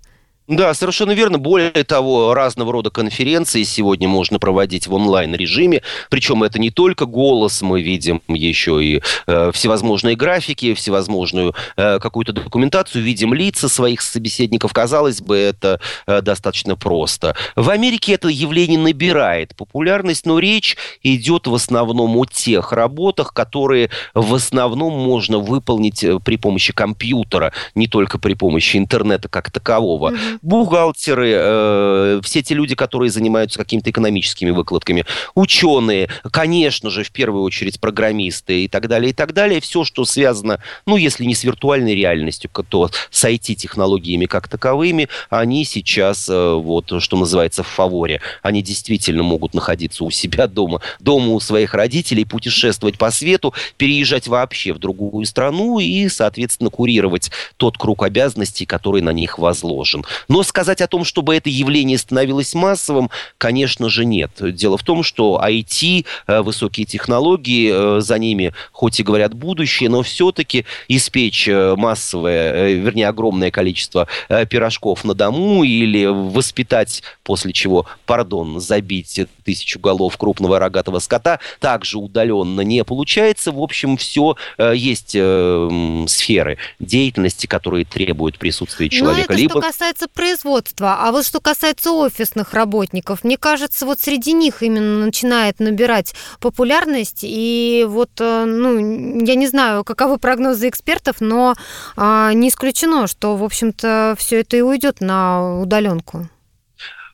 Да, 0.51 0.73
совершенно 0.73 1.13
верно. 1.13 1.37
Более 1.37 1.71
того, 1.85 2.33
разного 2.33 2.73
рода 2.73 2.89
конференции 2.89 3.63
сегодня 3.63 4.09
можно 4.09 4.37
проводить 4.37 4.85
в 4.85 4.93
онлайн-режиме. 4.93 5.81
Причем 6.09 6.43
это 6.43 6.59
не 6.59 6.71
только 6.71 7.05
голос, 7.05 7.61
мы 7.61 7.81
видим 7.81 8.21
еще 8.27 8.83
и 8.83 9.01
э, 9.27 9.51
всевозможные 9.53 10.17
графики, 10.17 10.73
всевозможную 10.73 11.55
э, 11.77 11.99
какую-то 11.99 12.33
документацию, 12.33 13.01
видим 13.01 13.33
лица 13.33 13.69
своих 13.69 14.01
собеседников. 14.01 14.73
Казалось 14.73 15.21
бы, 15.21 15.37
это 15.37 15.79
э, 16.05 16.21
достаточно 16.21 16.75
просто. 16.75 17.33
В 17.55 17.69
Америке 17.69 18.15
это 18.15 18.27
явление 18.27 18.77
набирает 18.77 19.55
популярность, 19.55 20.25
но 20.25 20.37
речь 20.37 20.75
идет 21.01 21.47
в 21.47 21.55
основном 21.55 22.17
о 22.17 22.25
тех 22.25 22.73
работах, 22.73 23.33
которые 23.33 23.89
в 24.13 24.35
основном 24.35 24.91
можно 24.91 25.39
выполнить 25.39 26.03
э, 26.03 26.19
при 26.19 26.35
помощи 26.35 26.73
компьютера, 26.73 27.53
не 27.73 27.87
только 27.87 28.19
при 28.19 28.33
помощи 28.33 28.75
интернета 28.75 29.29
как 29.29 29.49
такового. 29.49 30.11
Бухгалтеры, 30.41 31.31
э, 31.35 32.21
все 32.23 32.41
те 32.41 32.55
люди, 32.55 32.75
которые 32.75 33.11
занимаются 33.11 33.59
какими-то 33.59 33.89
экономическими 33.89 34.49
выкладками, 34.49 35.05
ученые, 35.35 36.09
конечно 36.31 36.89
же, 36.89 37.03
в 37.03 37.11
первую 37.11 37.43
очередь 37.43 37.79
программисты 37.79 38.65
и 38.65 38.67
так 38.67 38.87
далее, 38.87 39.11
и 39.11 39.13
так 39.13 39.33
далее. 39.33 39.61
Все, 39.61 39.83
что 39.83 40.05
связано, 40.05 40.59
ну, 40.85 40.97
если 40.97 41.25
не 41.25 41.35
с 41.35 41.43
виртуальной 41.43 41.95
реальностью, 41.95 42.49
то 42.69 42.89
с 43.09 43.23
IT-технологиями 43.23 44.25
как 44.25 44.47
таковыми, 44.47 45.09
они 45.29 45.65
сейчас, 45.65 46.27
э, 46.29 46.53
вот, 46.53 46.91
что 47.01 47.17
называется, 47.17 47.63
в 47.63 47.67
фаворе. 47.67 48.21
Они 48.41 48.61
действительно 48.61 49.23
могут 49.23 49.53
находиться 49.53 50.03
у 50.03 50.11
себя 50.11 50.47
дома, 50.47 50.81
дома 50.99 51.33
у 51.33 51.39
своих 51.39 51.73
родителей, 51.73 52.25
путешествовать 52.25 52.97
по 52.97 53.11
свету, 53.11 53.53
переезжать 53.77 54.27
вообще 54.27 54.73
в 54.73 54.79
другую 54.79 55.25
страну 55.25 55.79
и, 55.79 56.07
соответственно, 56.09 56.69
курировать 56.69 57.31
тот 57.57 57.77
круг 57.77 58.03
обязанностей, 58.03 58.65
который 58.65 59.01
на 59.01 59.11
них 59.11 59.37
возложен. 59.37 60.05
Но 60.31 60.43
сказать 60.43 60.79
о 60.79 60.87
том, 60.87 61.03
чтобы 61.03 61.35
это 61.35 61.49
явление 61.49 61.97
становилось 61.97 62.53
массовым, 62.53 63.09
конечно 63.37 63.89
же, 63.89 64.05
нет. 64.05 64.31
Дело 64.39 64.77
в 64.77 64.83
том, 64.83 65.03
что 65.03 65.41
IT, 65.45 66.05
э, 66.25 66.41
высокие 66.41 66.85
технологии, 66.85 67.97
э, 67.97 67.99
за 67.99 68.17
ними, 68.17 68.53
хоть 68.71 69.01
и 69.01 69.03
говорят 69.03 69.33
будущее, 69.33 69.89
но 69.89 70.03
все-таки 70.03 70.65
испечь 70.87 71.49
э, 71.49 71.75
массовое, 71.75 72.75
вернее, 72.75 73.09
огромное 73.09 73.51
количество 73.51 74.07
пирожков 74.49 75.03
на 75.03 75.13
дому 75.13 75.65
или 75.65 76.05
воспитать, 76.05 77.03
после 77.23 77.51
чего, 77.51 77.85
пардон, 78.05 78.61
забить 78.61 79.19
тысячу 79.43 79.81
голов 79.81 80.15
крупного 80.15 80.59
рогатого 80.59 80.99
скота, 80.99 81.41
также 81.59 81.97
удаленно 81.97 82.61
не 82.61 82.85
получается. 82.85 83.51
В 83.51 83.59
общем, 83.59 83.97
все 83.97 84.37
есть 84.57 85.09
сферы 85.09 86.57
деятельности, 86.79 87.47
которые 87.47 87.83
требуют 87.83 88.39
присутствия 88.39 88.87
человека. 88.87 89.27
Но 89.27 89.33
это 89.33 89.33
либо... 89.33 89.51
что 89.51 89.61
касается 89.61 90.07
производства. 90.13 90.97
А 90.99 91.11
вот 91.11 91.25
что 91.25 91.39
касается 91.39 91.91
офисных 91.91 92.53
работников, 92.53 93.23
мне 93.23 93.37
кажется, 93.37 93.85
вот 93.85 93.99
среди 93.99 94.33
них 94.33 94.63
именно 94.63 95.05
начинает 95.05 95.59
набирать 95.59 96.13
популярность. 96.39 97.19
И 97.21 97.85
вот, 97.87 98.11
э, 98.19 98.45
ну, 98.45 99.23
я 99.23 99.35
не 99.35 99.47
знаю, 99.47 99.83
каковы 99.83 100.17
прогнозы 100.17 100.69
экспертов, 100.69 101.17
но 101.19 101.55
а, 101.95 102.33
не 102.33 102.49
исключено, 102.49 103.07
что, 103.07 103.35
в 103.35 103.43
общем-то, 103.43 104.15
все 104.17 104.41
это 104.41 104.57
и 104.57 104.61
уйдет 104.61 105.01
на 105.01 105.59
удаленку. 105.61 106.29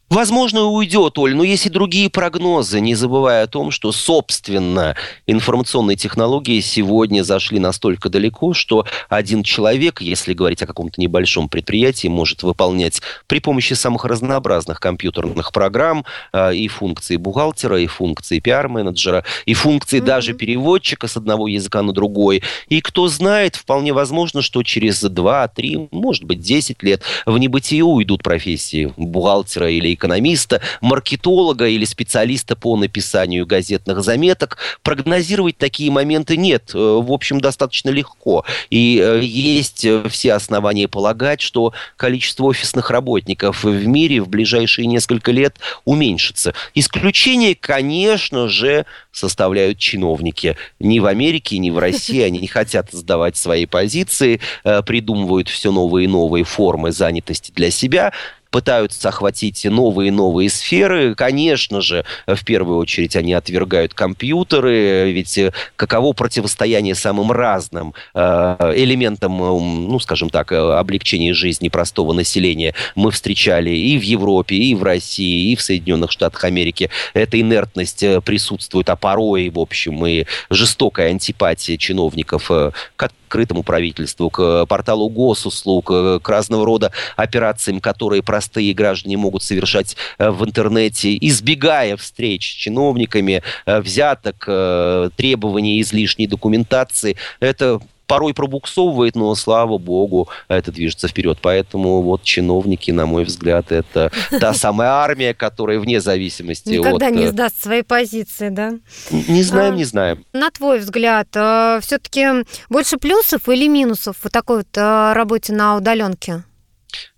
Возможно, 0.10 0.64
уйдет, 0.64 1.18
Оль, 1.18 1.36
но 1.36 1.44
есть 1.44 1.66
и 1.66 1.70
другие 1.70 2.10
прогнозы, 2.10 2.80
не 2.80 2.96
забывая 2.96 3.44
о 3.44 3.48
том, 3.48 3.72
что, 3.72 3.92
собственно, 3.92 4.96
информационные 5.26 5.98
технологии 5.98 6.62
сегодня 6.62 7.24
зашли 7.24 7.60
настолько 7.60 8.08
далеко, 8.08 8.54
что 8.54 8.86
один 9.10 9.44
человек, 9.44 10.00
если 10.00 10.34
говорить 10.34 10.64
о 10.64 10.66
каком-то 10.66 11.02
небольшом 11.02 11.50
предприятии, 11.50 12.08
может 12.08 12.42
выполнять 12.44 13.02
при 13.28 13.40
помощи 13.40 13.74
самых 13.74 14.06
разнообразных 14.06 14.80
компьютерных 14.80 15.52
программ 15.52 16.06
э, 16.32 16.56
и 16.56 16.70
функции 16.70 17.18
бухгалтера, 17.18 17.82
и 17.82 17.88
функции 17.88 18.40
пиар-менеджера, 18.40 19.26
и 19.46 19.54
функции 19.54 20.00
mm-hmm. 20.00 20.06
даже 20.06 20.34
переводчика 20.34 21.10
с 21.10 21.18
одного 21.18 21.48
языка 21.50 21.82
на 21.82 21.92
другой. 21.92 22.44
И 22.70 22.80
кто 22.80 23.10
знает, 23.10 23.58
вполне 23.58 23.92
возможно, 23.92 24.42
что 24.42 24.64
через 24.64 25.02
2, 25.02 25.50
3, 25.50 25.90
может 25.92 26.24
быть, 26.24 26.40
10 26.40 26.82
лет 26.82 27.02
в 27.26 27.38
небытие 27.38 27.84
уйдут 27.84 28.24
профессии 28.24 28.94
бухгалтера 28.96 29.70
или 29.70 29.97
экономиста, 29.98 30.62
маркетолога 30.82 31.68
или 31.68 31.86
специалиста 31.86 32.56
по 32.56 32.78
написанию 32.78 33.46
газетных 33.46 34.04
заметок. 34.04 34.58
Прогнозировать 34.84 35.58
такие 35.58 35.92
моменты 35.92 36.38
нет. 36.38 36.72
Э, 36.74 36.78
в 36.78 37.12
общем, 37.12 37.42
достаточно 37.42 37.90
легко. 37.90 38.46
И 38.70 39.02
э, 39.04 39.22
есть 39.24 39.84
э, 39.84 40.08
все 40.10 40.34
основания 40.34 40.88
полагать, 40.88 41.42
что 41.42 41.74
количество 41.98 42.46
офисных 42.46 42.90
работников 42.90 43.64
в 43.64 43.86
мире 43.86 44.22
в 44.22 44.30
ближайшие 44.30 44.88
несколько 44.88 45.32
лет 45.32 45.58
уменьшится. 45.84 46.54
Исключение, 46.74 47.56
конечно 47.56 48.48
же, 48.48 48.86
составляют 49.12 49.80
чиновники. 49.80 50.56
Ни 50.80 51.00
в 51.00 51.08
Америке, 51.08 51.58
ни 51.58 51.72
в 51.72 51.80
России 51.80 52.22
они 52.22 52.40
не 52.40 52.48
хотят 52.48 52.90
сдавать 52.92 53.36
свои 53.36 53.66
позиции, 53.66 54.40
придумывают 54.86 55.50
все 55.50 55.72
новые 55.72 56.06
и 56.06 56.08
новые 56.08 56.44
формы 56.44 56.92
занятости 56.92 57.52
для 57.56 57.72
себя 57.72 58.14
пытаются 58.52 59.10
охватить 59.10 59.66
новые 59.66 60.10
и 60.10 60.12
новые 60.12 60.50
сферы. 60.50 61.16
Конечно 61.16 61.82
же, 61.82 62.06
в 62.26 62.44
первую 62.46 62.78
очередь 62.78 63.16
они 63.16 63.34
отвергают 63.34 63.94
компьютеры, 63.94 65.12
ведь 65.12 65.38
э, 65.38 65.54
каково 65.76 66.14
противостояние 66.14 66.96
самым 66.96 67.32
разным 67.32 67.94
э, 68.14 68.74
элементам, 68.76 69.38
ну, 69.38 70.00
скажем 70.00 70.30
так, 70.30 70.52
э, 70.52 70.56
облегчения 70.56 71.34
жизни 71.34 71.70
простого 71.70 72.14
населения 72.14 72.74
мы 72.96 73.12
встречали 73.12 73.72
и 73.72 73.98
в 73.98 74.04
Европе, 74.04 74.56
и 74.56 74.76
в 74.76 74.84
России, 74.84 75.52
и 75.52 75.56
в 75.56 75.62
Соединенных 75.62 76.12
Штатах 76.12 76.44
Америки. 76.44 76.90
Эта 77.14 77.40
инертность 77.40 78.04
присутствует, 78.24 78.90
а 78.90 78.96
порой, 78.96 79.50
в 79.50 79.60
общем, 79.60 80.06
и 80.06 80.26
жестокая 80.50 81.10
антипатия 81.10 81.78
чиновников 81.78 82.48
к 82.48 83.10
открытому 83.38 83.64
правительству, 83.64 84.30
к 84.30 84.66
порталу 84.66 85.10
госуслуг, 85.10 85.86
к 85.86 86.22
разного 86.28 86.66
рода 86.66 86.92
операциям, 87.16 87.80
которые 87.80 88.24
простые 88.24 88.74
граждане 88.74 89.18
могут 89.18 89.44
совершать 89.44 89.96
э, 90.18 90.32
в 90.32 90.44
интернете, 90.44 91.16
избегая 91.22 91.98
встреч 91.98 92.52
с 92.52 92.56
чиновниками, 92.56 93.44
э, 93.66 93.80
взяток, 93.80 94.46
э, 94.48 95.10
требований 95.16 95.80
излишней 95.82 96.26
документации. 96.26 97.16
Это 97.40 97.80
порой 98.08 98.34
пробуксовывает, 98.34 99.16
но, 99.16 99.36
слава 99.36 99.78
богу, 99.78 100.30
это 100.48 100.72
движется 100.72 101.08
вперед. 101.08 101.38
Поэтому 101.42 102.02
вот 102.02 102.24
чиновники, 102.24 102.92
на 102.92 103.06
мой 103.06 103.26
взгляд, 103.26 103.72
это 103.72 104.12
та 104.40 104.54
самая 104.56 104.90
армия, 104.90 105.34
которая 105.34 105.80
вне 105.80 106.02
зависимости 106.02 106.70
Никогда 106.70 107.08
от... 107.08 107.14
не 107.14 107.28
сдаст 107.28 107.62
свои 107.62 107.82
позиции, 107.82 108.50
да? 108.50 108.74
Не 109.12 109.44
знаем, 109.44 109.74
а, 109.74 109.78
не 109.78 109.84
знаем. 109.84 110.26
На 110.34 110.50
твой 110.50 110.80
взгляд, 110.80 111.28
все-таки 111.30 112.46
больше 112.70 112.98
плюсов 112.98 113.48
или 113.50 113.68
минусов 113.68 114.18
в 114.22 114.30
такой 114.30 114.58
вот 114.60 114.78
работе 114.78 115.54
на 115.54 115.76
удаленке? 115.76 116.44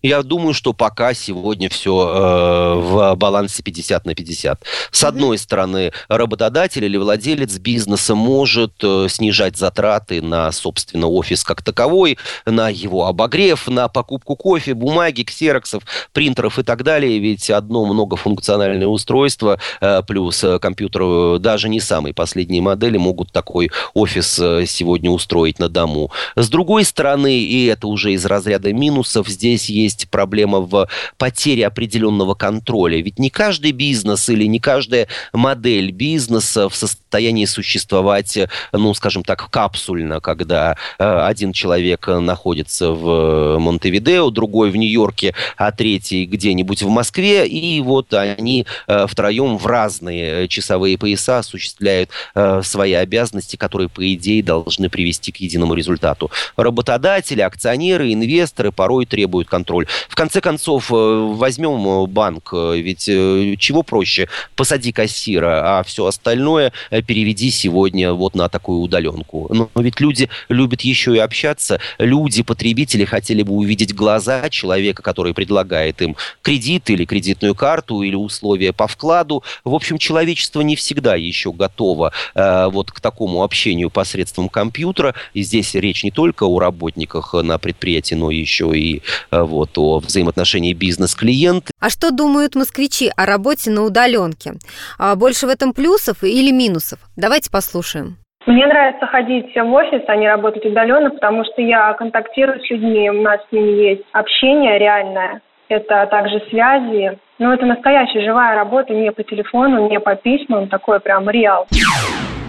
Я 0.02 0.24
думаю, 0.24 0.54
что 0.54 0.72
пока 0.72 1.14
сегодня 1.14 1.70
все 1.70 1.92
э, 1.92 2.76
в 2.76 3.16
балансе 3.16 3.62
50 3.64 4.06
на 4.06 4.16
50. 4.16 4.64
С 4.92 5.04
одной 5.04 5.38
стороны, 5.38 5.92
работодатель 6.08 6.86
или 6.86 6.96
владелец 6.96 7.58
бизнеса 7.58 8.16
может 8.16 8.74
э, 8.82 9.08
снижать 9.10 9.58
затраты 9.58 10.22
на, 10.22 10.52
собственно, 10.54 11.08
офис 11.08 11.44
как 11.44 11.62
таковой, 11.62 12.18
на 12.46 12.70
его 12.70 13.08
обогрев, 13.08 13.68
на 13.68 13.90
покупку 13.90 14.38
кофе, 14.38 14.74
бумаги, 14.74 15.24
ксероксов, 15.24 15.84
принтеров 16.14 16.60
и 16.60 16.64
так 16.64 16.84
далее. 16.84 17.20
Ведь 17.20 17.50
одно 17.50 17.86
многофункциональное 17.86 18.88
устройство 18.88 19.60
э, 19.82 20.02
плюс 20.08 20.42
э, 20.46 20.60
компьютер 20.60 21.02
э, 21.04 21.38
даже 21.40 21.68
не 21.68 21.82
самой 21.82 22.14
последней 22.14 22.62
модели 22.62 22.98
могут 22.98 23.34
такой 23.34 23.70
офис 23.94 24.40
э, 24.40 24.66
сегодня 24.66 25.12
устроить 25.12 25.60
на 25.60 25.68
дому. 25.68 26.10
С 26.38 26.48
другой 26.48 26.86
стороны, 26.86 27.40
и 27.40 27.66
это 27.66 27.88
уже 27.88 28.14
из 28.14 28.26
разряда 28.26 28.72
минусов, 28.72 29.28
здесь 29.28 29.70
есть 29.70 29.89
есть 29.90 30.10
проблема 30.10 30.60
в 30.60 30.88
потере 31.18 31.66
определенного 31.68 32.36
контроля. 32.36 33.02
Ведь 33.02 33.20
не 33.20 33.30
каждый 33.30 33.72
бизнес 33.72 34.30
или 34.30 34.46
не 34.46 34.60
каждая 34.60 35.08
модель 35.34 35.92
бизнеса 35.92 36.70
в 36.70 36.76
состоянии 36.76 37.46
существовать, 37.46 38.38
ну, 38.72 38.94
скажем 38.94 39.24
так, 39.24 39.50
капсульно, 39.50 40.20
когда 40.22 40.78
э, 41.00 41.04
один 41.04 41.54
человек 41.54 42.08
находится 42.08 42.92
в 42.92 43.58
Монтевидео, 43.60 44.30
другой 44.30 44.70
в 44.70 44.76
Нью-Йорке, 44.76 45.34
а 45.58 45.72
третий 45.72 46.26
где-нибудь 46.26 46.84
в 46.84 46.90
Москве, 46.90 47.48
и 47.48 47.82
вот 47.82 48.14
они 48.14 48.66
э, 48.88 49.08
втроем 49.08 49.58
в 49.58 49.66
разные 49.66 50.48
часовые 50.48 50.98
пояса 50.98 51.40
осуществляют 51.40 52.12
э, 52.36 52.62
свои 52.64 52.94
обязанности, 52.94 53.56
которые, 53.56 53.90
по 53.90 54.14
идее, 54.14 54.44
должны 54.44 54.90
привести 54.90 55.32
к 55.32 55.38
единому 55.38 55.74
результату. 55.74 56.30
Работодатели, 56.56 57.42
акционеры, 57.42 58.14
инвесторы 58.14 58.72
порой 58.72 59.06
требуют 59.06 59.50
контроль. 59.80 59.88
В 60.10 60.16
конце 60.16 60.42
концов, 60.42 60.90
возьмем 60.90 62.06
банк, 62.08 62.54
ведь 62.54 63.06
чего 63.06 63.84
проще? 63.84 64.28
Посади 64.56 64.92
кассира, 64.92 65.80
а 65.80 65.84
все 65.84 66.06
остальное 66.06 66.72
переведи 67.08 67.52
сегодня 67.52 68.14
вот 68.14 68.36
на 68.36 68.50
такую 68.50 68.82
удаленку. 68.82 69.48
Но 69.50 69.70
ведь 69.76 70.00
люди 70.00 70.30
любят 70.50 70.82
еще 70.82 71.16
и 71.16 71.20
общаться. 71.20 71.80
Люди, 71.98 72.44
потребители 72.44 73.06
хотели 73.06 73.44
бы 73.44 73.54
увидеть 73.54 73.94
глаза 73.96 74.50
человека, 74.50 75.02
который 75.02 75.34
предлагает 75.34 76.02
им 76.02 76.16
кредит 76.42 76.90
или 76.90 77.06
кредитную 77.06 77.56
карту 77.56 78.02
или 78.02 78.16
условия 78.16 78.74
по 78.74 78.88
вкладу. 78.88 79.44
В 79.64 79.74
общем, 79.74 79.98
человечество 79.98 80.62
не 80.62 80.76
всегда 80.76 81.16
еще 81.16 81.52
готово 81.52 82.12
э, 82.36 82.68
вот 82.72 82.92
к 82.92 83.00
такому 83.00 83.44
общению 83.44 83.90
посредством 83.90 84.50
компьютера. 84.50 85.16
И 85.34 85.44
здесь 85.44 85.76
речь 85.76 86.04
не 86.04 86.12
только 86.12 86.44
о 86.44 86.60
работниках 86.60 87.34
на 87.34 87.58
предприятии, 87.58 88.16
но 88.16 88.32
еще 88.32 88.72
и 88.76 89.02
э, 89.32 89.42
вот 89.42 89.69
о 89.78 90.00
взаимоотношении 90.00 90.74
бизнес-клиент. 90.74 91.66
А 91.80 91.90
что 91.90 92.12
думают 92.12 92.56
москвичи 92.56 93.12
о 93.16 93.26
работе 93.26 93.70
на 93.72 93.84
удаленке? 93.84 94.54
А 94.98 95.16
больше 95.16 95.48
в 95.48 95.50
этом 95.50 95.74
плюсов 95.74 96.24
или 96.24 96.52
минусов? 96.52 97.00
Давайте 97.16 97.52
послушаем. 97.52 98.18
Мне 98.46 98.66
нравится 98.66 99.06
ходить 99.06 99.54
в 99.54 99.74
офис, 99.74 100.02
а 100.08 100.16
не 100.16 100.28
работать 100.28 100.66
удаленно, 100.66 101.12
потому 101.12 101.44
что 101.44 101.62
я 101.62 101.94
контактирую 101.94 102.60
с 102.60 102.70
людьми, 102.70 103.10
у 103.10 103.22
нас 103.22 103.40
с 103.48 103.52
ними 103.52 103.90
есть 103.90 104.04
общение 104.12 104.80
реальное, 104.80 105.42
это 105.68 106.08
также 106.10 106.40
связи. 106.50 107.20
Ну, 107.38 107.52
это 107.54 107.66
настоящая 107.66 108.26
живая 108.26 108.56
работа, 108.56 108.94
не 108.94 109.12
по 109.12 109.24
телефону, 109.24 109.90
не 109.90 110.00
по 110.00 110.16
письмам, 110.16 110.68
такое 110.68 111.00
прям 111.00 111.30
реал. 111.30 111.68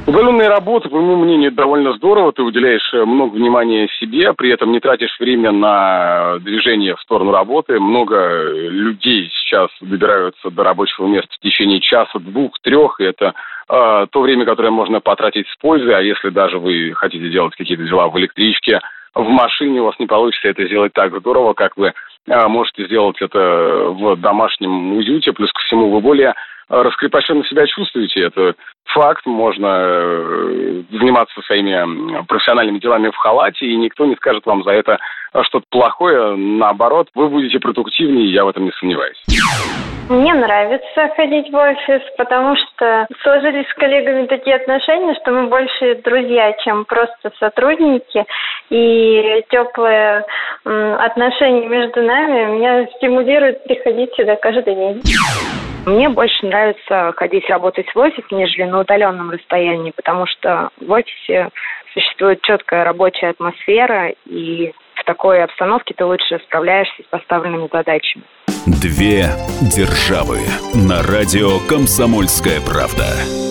Удаленная 0.06 0.48
работа, 0.48 0.88
по 0.88 0.96
моему 0.96 1.24
мнению, 1.24 1.52
довольно 1.52 1.92
здорово. 1.92 2.32
Ты 2.32 2.42
уделяешь 2.42 2.88
э, 2.94 3.04
много 3.04 3.34
внимания 3.34 3.88
себе, 3.98 4.32
при 4.32 4.50
этом 4.50 4.72
не 4.72 4.80
тратишь 4.80 5.14
время 5.20 5.52
на 5.52 6.38
движение 6.40 6.96
в 6.96 7.00
сторону 7.00 7.30
работы. 7.30 7.78
Много 7.78 8.16
э, 8.16 8.68
людей 8.70 9.30
сейчас 9.30 9.68
добираются 9.80 10.50
до 10.50 10.64
рабочего 10.64 11.06
места 11.06 11.28
в 11.32 11.38
течение 11.38 11.80
часа, 11.80 12.18
двух, 12.18 12.58
трех, 12.62 12.98
и 12.98 13.04
это 13.04 13.34
э, 13.68 14.06
то 14.10 14.20
время, 14.20 14.46
которое 14.46 14.70
можно 14.70 15.00
потратить 15.00 15.46
с 15.48 15.56
пользой. 15.56 15.94
А 15.94 16.00
если 16.00 16.30
даже 16.30 16.58
вы 16.58 16.92
хотите 16.94 17.28
делать 17.28 17.54
какие-то 17.54 17.84
дела 17.84 18.08
в 18.08 18.18
электричке, 18.18 18.80
в 19.14 19.28
машине 19.28 19.80
у 19.80 19.84
вас 19.84 19.98
не 19.98 20.06
получится 20.06 20.48
это 20.48 20.66
сделать 20.66 20.92
так 20.92 21.16
здорово, 21.18 21.52
как 21.52 21.76
вы 21.76 21.92
э, 22.26 22.46
можете 22.48 22.86
сделать 22.86 23.20
это 23.20 23.38
в 23.90 24.16
домашнем 24.16 24.94
уюте. 24.94 25.32
Плюс 25.32 25.52
ко 25.52 25.60
всему 25.62 25.90
вы 25.90 26.00
более 26.00 26.34
раскрепощенно 26.70 27.44
себя 27.44 27.66
чувствуете. 27.66 28.22
Это 28.22 28.54
факт. 28.84 29.24
Можно 29.26 29.66
э, 29.66 30.82
заниматься 30.90 31.40
своими 31.42 32.24
профессиональными 32.26 32.78
делами 32.78 33.08
в 33.10 33.16
халате, 33.16 33.66
и 33.66 33.76
никто 33.76 34.06
не 34.06 34.16
скажет 34.16 34.46
вам 34.46 34.62
за 34.64 34.72
это 34.72 34.98
что-то 35.42 35.66
плохое. 35.70 36.36
Наоборот, 36.36 37.08
вы 37.14 37.28
будете 37.28 37.58
продуктивнее, 37.58 38.32
я 38.32 38.44
в 38.44 38.48
этом 38.48 38.64
не 38.64 38.72
сомневаюсь. 38.72 39.22
Мне 40.10 40.34
нравится 40.34 41.08
ходить 41.14 41.52
в 41.52 41.54
офис, 41.54 42.02
потому 42.18 42.56
что 42.56 43.06
сложились 43.22 43.68
с 43.68 43.74
коллегами 43.74 44.26
такие 44.26 44.56
отношения, 44.56 45.14
что 45.22 45.30
мы 45.30 45.46
больше 45.46 46.00
друзья, 46.02 46.52
чем 46.64 46.84
просто 46.84 47.30
сотрудники. 47.38 48.24
И 48.70 49.44
теплые 49.50 50.24
отношения 50.64 51.68
между 51.68 52.02
нами 52.02 52.56
меня 52.56 52.86
стимулируют 52.96 53.62
приходить 53.62 54.12
сюда 54.16 54.34
каждый 54.34 54.74
день. 54.74 55.02
Мне 55.86 56.08
больше 56.08 56.44
нравится 56.44 57.12
ходить 57.16 57.48
работать 57.48 57.86
в 57.94 57.98
офис, 57.98 58.24
нежели 58.32 58.64
на 58.64 58.79
удаленном 58.80 59.30
расстоянии, 59.30 59.92
потому 59.94 60.26
что 60.26 60.70
в 60.80 60.90
офисе 60.90 61.50
существует 61.92 62.40
четкая 62.42 62.84
рабочая 62.84 63.30
атмосфера, 63.30 64.12
и 64.26 64.72
в 64.94 65.04
такой 65.04 65.42
обстановке 65.42 65.94
ты 65.94 66.04
лучше 66.04 66.38
справляешься 66.46 67.02
с 67.02 67.06
поставленными 67.06 67.68
задачами. 67.72 68.24
Две 68.66 69.24
державы 69.74 70.38
на 70.74 71.02
радио 71.02 71.58
«Комсомольская 71.68 72.60
правда» 72.60 73.49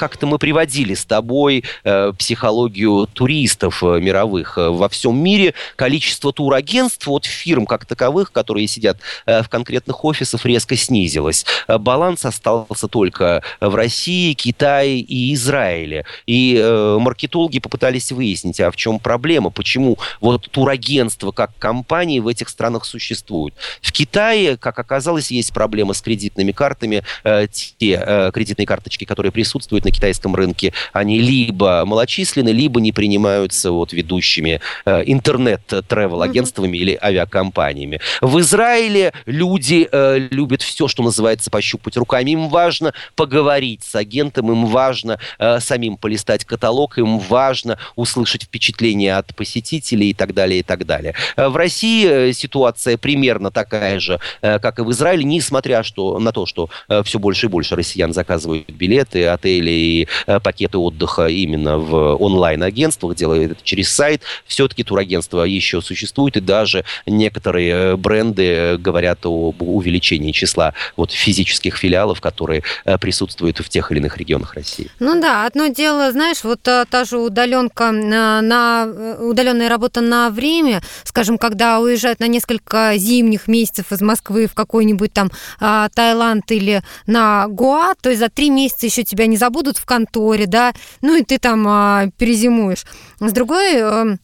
как-то 0.00 0.26
мы 0.26 0.38
приводили 0.38 0.94
с 0.94 1.04
тобой 1.04 1.62
э, 1.84 2.14
психологию 2.18 3.06
туристов 3.12 3.84
э, 3.84 4.00
мировых 4.00 4.56
э, 4.56 4.70
во 4.70 4.88
всем 4.88 5.22
мире. 5.22 5.52
Количество 5.76 6.32
турагентств, 6.32 7.06
вот 7.06 7.26
фирм 7.26 7.66
как 7.66 7.84
таковых, 7.84 8.32
которые 8.32 8.66
сидят 8.66 8.96
э, 9.26 9.42
в 9.42 9.50
конкретных 9.50 10.02
офисах, 10.02 10.46
резко 10.46 10.74
снизилось. 10.74 11.44
Э, 11.68 11.76
баланс 11.76 12.24
остался 12.24 12.88
только 12.88 13.42
в 13.60 13.74
России, 13.74 14.32
Китае 14.32 15.00
и 15.00 15.34
Израиле. 15.34 16.06
И 16.26 16.58
э, 16.58 16.96
маркетологи 16.98 17.58
попытались 17.58 18.10
выяснить, 18.10 18.58
а 18.60 18.70
в 18.70 18.76
чем 18.76 19.00
проблема, 19.00 19.50
почему 19.50 19.98
вот 20.22 20.50
турагентства 20.50 21.30
как 21.30 21.50
компании 21.58 22.20
в 22.20 22.28
этих 22.28 22.48
странах 22.48 22.86
существуют. 22.86 23.54
В 23.82 23.92
Китае, 23.92 24.56
как 24.56 24.78
оказалось, 24.78 25.30
есть 25.30 25.52
проблема 25.52 25.92
с 25.92 26.00
кредитными 26.00 26.52
картами. 26.52 27.02
Э, 27.22 27.46
те 27.52 28.02
э, 28.02 28.30
кредитные 28.32 28.64
карточки, 28.64 29.04
которые 29.04 29.30
присутствуют 29.30 29.84
на 29.84 29.89
китайском 29.90 30.34
рынке, 30.34 30.72
они 30.92 31.20
либо 31.20 31.84
малочисленны, 31.84 32.50
либо 32.50 32.80
не 32.80 32.92
принимаются 32.92 33.72
вот 33.72 33.92
ведущими 33.92 34.60
э, 34.84 35.02
интернет-тревел-агентствами 35.06 36.76
mm-hmm. 36.76 36.80
или 36.80 36.98
авиакомпаниями. 37.00 38.00
В 38.20 38.40
Израиле 38.40 39.12
люди 39.26 39.88
э, 39.90 40.18
любят 40.30 40.62
все, 40.62 40.88
что 40.88 41.02
называется, 41.02 41.50
пощупать 41.50 41.96
руками. 41.96 42.30
Им 42.30 42.48
важно 42.48 42.94
поговорить 43.16 43.82
с 43.84 43.94
агентом, 43.94 44.50
им 44.52 44.66
важно 44.66 45.18
э, 45.38 45.60
самим 45.60 45.96
полистать 45.96 46.44
каталог, 46.44 46.98
им 46.98 47.18
важно 47.18 47.78
услышать 47.96 48.44
впечатления 48.44 49.16
от 49.16 49.34
посетителей 49.34 50.10
и 50.10 50.14
так 50.14 50.34
далее, 50.34 50.60
и 50.60 50.62
так 50.62 50.86
далее. 50.86 51.14
Э, 51.36 51.48
в 51.48 51.56
России 51.56 52.06
э, 52.06 52.32
ситуация 52.32 52.96
примерно 52.96 53.50
такая 53.50 54.00
же, 54.00 54.20
э, 54.42 54.58
как 54.58 54.78
и 54.78 54.82
в 54.82 54.90
Израиле, 54.90 55.24
несмотря 55.24 55.82
что, 55.82 56.18
на 56.18 56.32
то, 56.32 56.46
что 56.46 56.68
все 57.04 57.18
больше 57.18 57.46
и 57.46 57.48
больше 57.48 57.76
россиян 57.76 58.12
заказывают 58.12 58.68
билеты, 58.70 59.26
отели 59.26 59.70
и 59.80 60.08
э, 60.26 60.40
пакеты 60.40 60.78
отдыха 60.78 61.26
именно 61.26 61.78
в 61.78 62.16
онлайн-агентствах, 62.16 63.16
делают 63.16 63.52
это 63.52 63.60
через 63.62 63.90
сайт, 63.90 64.22
все-таки 64.46 64.84
турагентство 64.84 65.42
еще 65.44 65.80
существует, 65.80 66.36
и 66.36 66.40
даже 66.40 66.84
некоторые 67.06 67.70
э, 67.70 67.96
бренды 67.96 68.44
э, 68.44 68.76
говорят 68.76 69.20
об 69.24 69.62
увеличении 69.62 70.32
числа 70.32 70.74
вот 70.96 71.12
физических 71.12 71.76
филиалов, 71.76 72.20
которые 72.20 72.62
присутствуют 73.00 73.58
в 73.58 73.68
тех 73.68 73.90
или 73.92 73.98
иных 73.98 74.16
регионах 74.18 74.54
России. 74.54 74.90
Ну 74.98 75.20
да, 75.20 75.46
одно 75.46 75.68
дело, 75.68 76.10
знаешь, 76.12 76.44
вот 76.44 76.60
та, 76.62 77.04
же 77.04 77.18
удаленка 77.18 77.90
на, 77.90 78.40
на 78.42 79.16
удаленная 79.20 79.68
работа 79.68 80.00
на 80.00 80.30
время, 80.30 80.82
скажем, 81.04 81.38
когда 81.38 81.80
уезжают 81.80 82.20
на 82.20 82.26
несколько 82.26 82.94
зимних 82.96 83.48
месяцев 83.48 83.92
из 83.92 84.00
Москвы 84.00 84.46
в 84.46 84.54
какой-нибудь 84.54 85.12
там 85.12 85.30
а, 85.60 85.88
Таиланд 85.88 86.50
или 86.52 86.82
на 87.06 87.48
Гоа, 87.48 87.94
то 88.00 88.10
есть 88.10 88.20
за 88.20 88.28
три 88.28 88.50
месяца 88.50 88.86
еще 88.86 89.02
тебя 89.02 89.26
не 89.26 89.36
забудут 89.36 89.69
будут 89.70 89.78
в 89.78 89.86
конторе, 89.86 90.46
да, 90.46 90.72
ну 91.00 91.16
и 91.16 91.22
ты 91.22 91.38
там 91.38 91.64
а, 91.68 92.08
перезимуешь. 92.18 92.84
С 93.20 93.32
другой 93.32 93.74
э, 93.74 94.16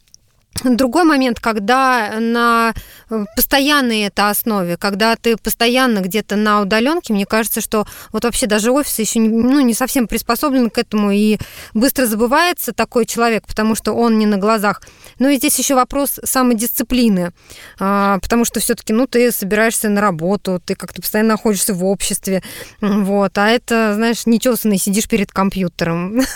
Другой 0.65 1.05
момент, 1.05 1.41
когда 1.41 2.19
на 2.19 2.75
э, 3.11 3.25
постоянной 3.37 4.03
это 4.03 4.31
основе, 4.31 4.77
когда 4.77 5.17
ты 5.17 5.37
постоянно 5.37 6.01
где-то 6.01 6.37
на 6.37 6.63
удаленке, 6.63 7.13
мне 7.13 7.27
кажется, 7.27 7.61
что 7.61 7.87
вот 8.13 8.25
вообще 8.25 8.47
даже 8.47 8.71
офис 8.73 8.99
еще 8.99 9.19
не, 9.19 9.29
ну, 9.29 9.61
не 9.61 9.75
совсем 9.75 10.07
приспособлен 10.07 10.71
к 10.71 10.79
этому, 10.79 11.11
и 11.11 11.39
быстро 11.75 12.07
забывается 12.07 12.73
такой 12.73 13.07
человек, 13.07 13.47
потому 13.47 13.75
что 13.75 13.93
он 13.93 14.19
не 14.19 14.27
на 14.27 14.39
глазах. 14.39 14.83
Ну 15.19 15.29
и 15.29 15.37
здесь 15.37 15.59
еще 15.59 15.75
вопрос 15.75 16.19
самодисциплины, 16.25 17.33
а, 17.79 18.19
потому 18.21 18.45
что 18.45 18.61
все-таки, 18.61 18.93
ну, 18.93 19.07
ты 19.07 19.31
собираешься 19.33 19.89
на 19.89 20.01
работу, 20.01 20.61
ты 20.65 20.75
как-то 20.75 21.03
постоянно 21.03 21.31
находишься 21.31 21.75
в 21.75 21.85
обществе, 21.85 22.43
вот, 22.81 23.37
а 23.39 23.49
это, 23.49 23.95
знаешь, 23.95 24.27
нечесанный 24.27 24.79
сидишь 24.79 25.09
перед 25.09 25.33
компьютером. 25.33 26.23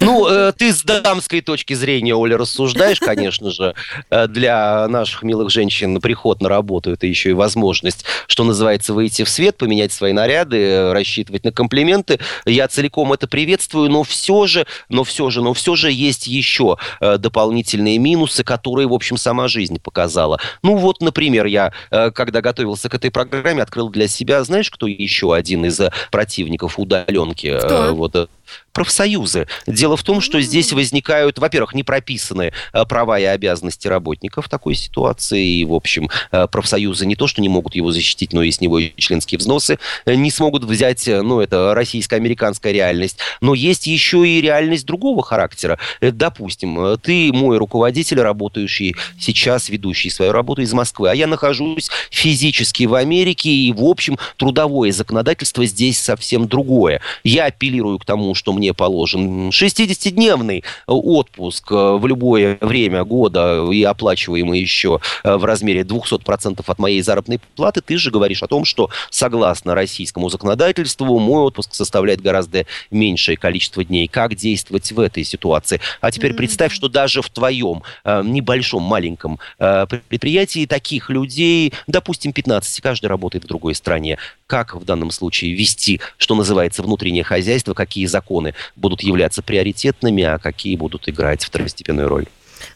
Ну, 0.00 0.26
э, 0.26 0.52
ты 0.56 0.72
с 0.72 0.82
дамской 0.82 1.40
точки 1.40 1.74
зрения, 1.74 2.14
Оля, 2.14 2.36
рассуждаешь, 2.36 3.00
конечно, 3.00 3.29
конечно 3.30 3.50
же, 3.50 3.74
э, 4.10 4.26
для 4.26 4.88
наших 4.88 5.22
милых 5.22 5.50
женщин 5.50 6.00
приход 6.00 6.42
на 6.42 6.48
работу 6.48 6.90
это 6.90 7.06
еще 7.06 7.30
и 7.30 7.32
возможность, 7.32 8.04
что 8.26 8.42
называется, 8.42 8.92
выйти 8.92 9.22
в 9.22 9.28
свет, 9.28 9.56
поменять 9.56 9.92
свои 9.92 10.12
наряды, 10.12 10.92
рассчитывать 10.92 11.44
на 11.44 11.52
комплименты. 11.52 12.18
Я 12.44 12.66
целиком 12.66 13.12
это 13.12 13.28
приветствую, 13.28 13.88
но 13.88 14.02
все 14.02 14.46
же, 14.46 14.66
но 14.88 15.04
все 15.04 15.30
же, 15.30 15.42
но 15.42 15.54
все 15.54 15.76
же 15.76 15.92
есть 15.92 16.26
еще 16.26 16.76
э, 17.00 17.18
дополнительные 17.18 17.98
минусы, 17.98 18.42
которые, 18.42 18.88
в 18.88 18.92
общем, 18.92 19.16
сама 19.16 19.46
жизнь 19.46 19.78
показала. 19.80 20.40
Ну 20.64 20.76
вот, 20.76 21.00
например, 21.00 21.46
я, 21.46 21.72
э, 21.92 22.10
когда 22.10 22.40
готовился 22.40 22.88
к 22.88 22.94
этой 22.96 23.12
программе, 23.12 23.62
открыл 23.62 23.90
для 23.90 24.08
себя, 24.08 24.42
знаешь, 24.42 24.70
кто 24.70 24.88
еще 24.88 25.34
один 25.34 25.64
из 25.64 25.80
противников 26.10 26.80
удаленки? 26.80 27.56
Кто? 27.58 27.94
Вот 27.94 28.28
профсоюзы. 28.72 29.46
Дело 29.66 29.96
в 29.96 30.02
том, 30.02 30.20
что 30.20 30.40
здесь 30.40 30.72
возникают, 30.72 31.38
во-первых, 31.38 31.74
непрописанные 31.74 32.52
э, 32.72 32.84
права 32.84 33.18
и 33.18 33.24
обязанности 33.24 33.88
работников 33.88 34.46
в 34.46 34.48
такой 34.48 34.74
ситуации. 34.74 35.44
И, 35.44 35.64
в 35.64 35.74
общем, 35.74 36.08
э, 36.32 36.46
профсоюзы 36.46 37.06
не 37.06 37.16
то, 37.16 37.26
что 37.26 37.40
не 37.42 37.48
могут 37.48 37.74
его 37.74 37.92
защитить, 37.92 38.32
но 38.32 38.42
и 38.42 38.50
с 38.50 38.60
него 38.60 38.78
и 38.78 38.92
членские 38.96 39.38
взносы 39.38 39.78
э, 40.04 40.14
не 40.14 40.30
смогут 40.30 40.64
взять, 40.64 41.06
ну, 41.06 41.40
это 41.40 41.74
российско-американская 41.74 42.72
реальность. 42.72 43.18
Но 43.40 43.54
есть 43.54 43.86
еще 43.86 44.26
и 44.26 44.40
реальность 44.40 44.86
другого 44.86 45.22
характера. 45.22 45.78
Допустим, 46.00 46.98
ты 47.02 47.32
мой 47.32 47.58
руководитель, 47.58 48.20
работающий 48.20 48.94
сейчас, 49.18 49.68
ведущий 49.68 50.10
свою 50.10 50.32
работу 50.32 50.62
из 50.62 50.72
Москвы, 50.72 51.10
а 51.10 51.14
я 51.14 51.26
нахожусь 51.26 51.90
физически 52.10 52.84
в 52.84 52.94
Америке, 52.94 53.50
и, 53.50 53.72
в 53.72 53.84
общем, 53.84 54.18
трудовое 54.36 54.92
законодательство 54.92 55.64
здесь 55.66 55.98
совсем 55.98 56.48
другое. 56.48 57.00
Я 57.24 57.46
апеллирую 57.46 57.98
к 57.98 58.04
тому, 58.04 58.34
что 58.40 58.54
мне 58.54 58.72
положен 58.72 59.50
60-дневный 59.50 60.64
отпуск 60.86 61.70
э, 61.70 61.74
в 61.74 62.06
любое 62.06 62.56
время 62.62 63.04
года 63.04 63.68
и 63.70 63.82
оплачиваемый 63.82 64.58
еще 64.58 64.98
э, 65.22 65.36
в 65.36 65.44
размере 65.44 65.82
200% 65.82 66.64
от 66.66 66.78
моей 66.78 67.02
заработной 67.02 67.38
платы, 67.54 67.82
ты 67.82 67.98
же 67.98 68.10
говоришь 68.10 68.42
о 68.42 68.46
том, 68.46 68.64
что 68.64 68.88
согласно 69.10 69.74
российскому 69.74 70.30
законодательству 70.30 71.18
мой 71.18 71.42
отпуск 71.42 71.74
составляет 71.74 72.22
гораздо 72.22 72.64
меньшее 72.90 73.36
количество 73.36 73.84
дней. 73.84 74.08
Как 74.08 74.34
действовать 74.34 74.90
в 74.90 74.98
этой 74.98 75.22
ситуации? 75.24 75.82
А 76.00 76.10
теперь 76.10 76.32
mm-hmm. 76.32 76.36
представь, 76.36 76.72
что 76.72 76.88
даже 76.88 77.20
в 77.20 77.28
твоем 77.28 77.82
э, 78.04 78.22
небольшом, 78.24 78.82
маленьком 78.82 79.38
предприятии 79.58 80.64
таких 80.64 81.10
людей, 81.10 81.74
допустим, 81.86 82.32
15, 82.32 82.80
каждый 82.80 83.06
работает 83.06 83.44
в 83.44 83.48
другой 83.48 83.74
стране. 83.74 84.16
Как 84.46 84.74
в 84.74 84.84
данном 84.84 85.10
случае 85.10 85.52
вести, 85.52 86.00
что 86.16 86.34
называется, 86.34 86.82
внутреннее 86.82 87.22
хозяйство, 87.22 87.74
какие 87.74 88.06
законы 88.06 88.29
будут 88.76 89.02
являться 89.02 89.42
приоритетными, 89.42 90.22
а 90.22 90.38
какие 90.38 90.76
будут 90.76 91.08
играть 91.08 91.44
второстепенную 91.44 92.08
роль. 92.08 92.26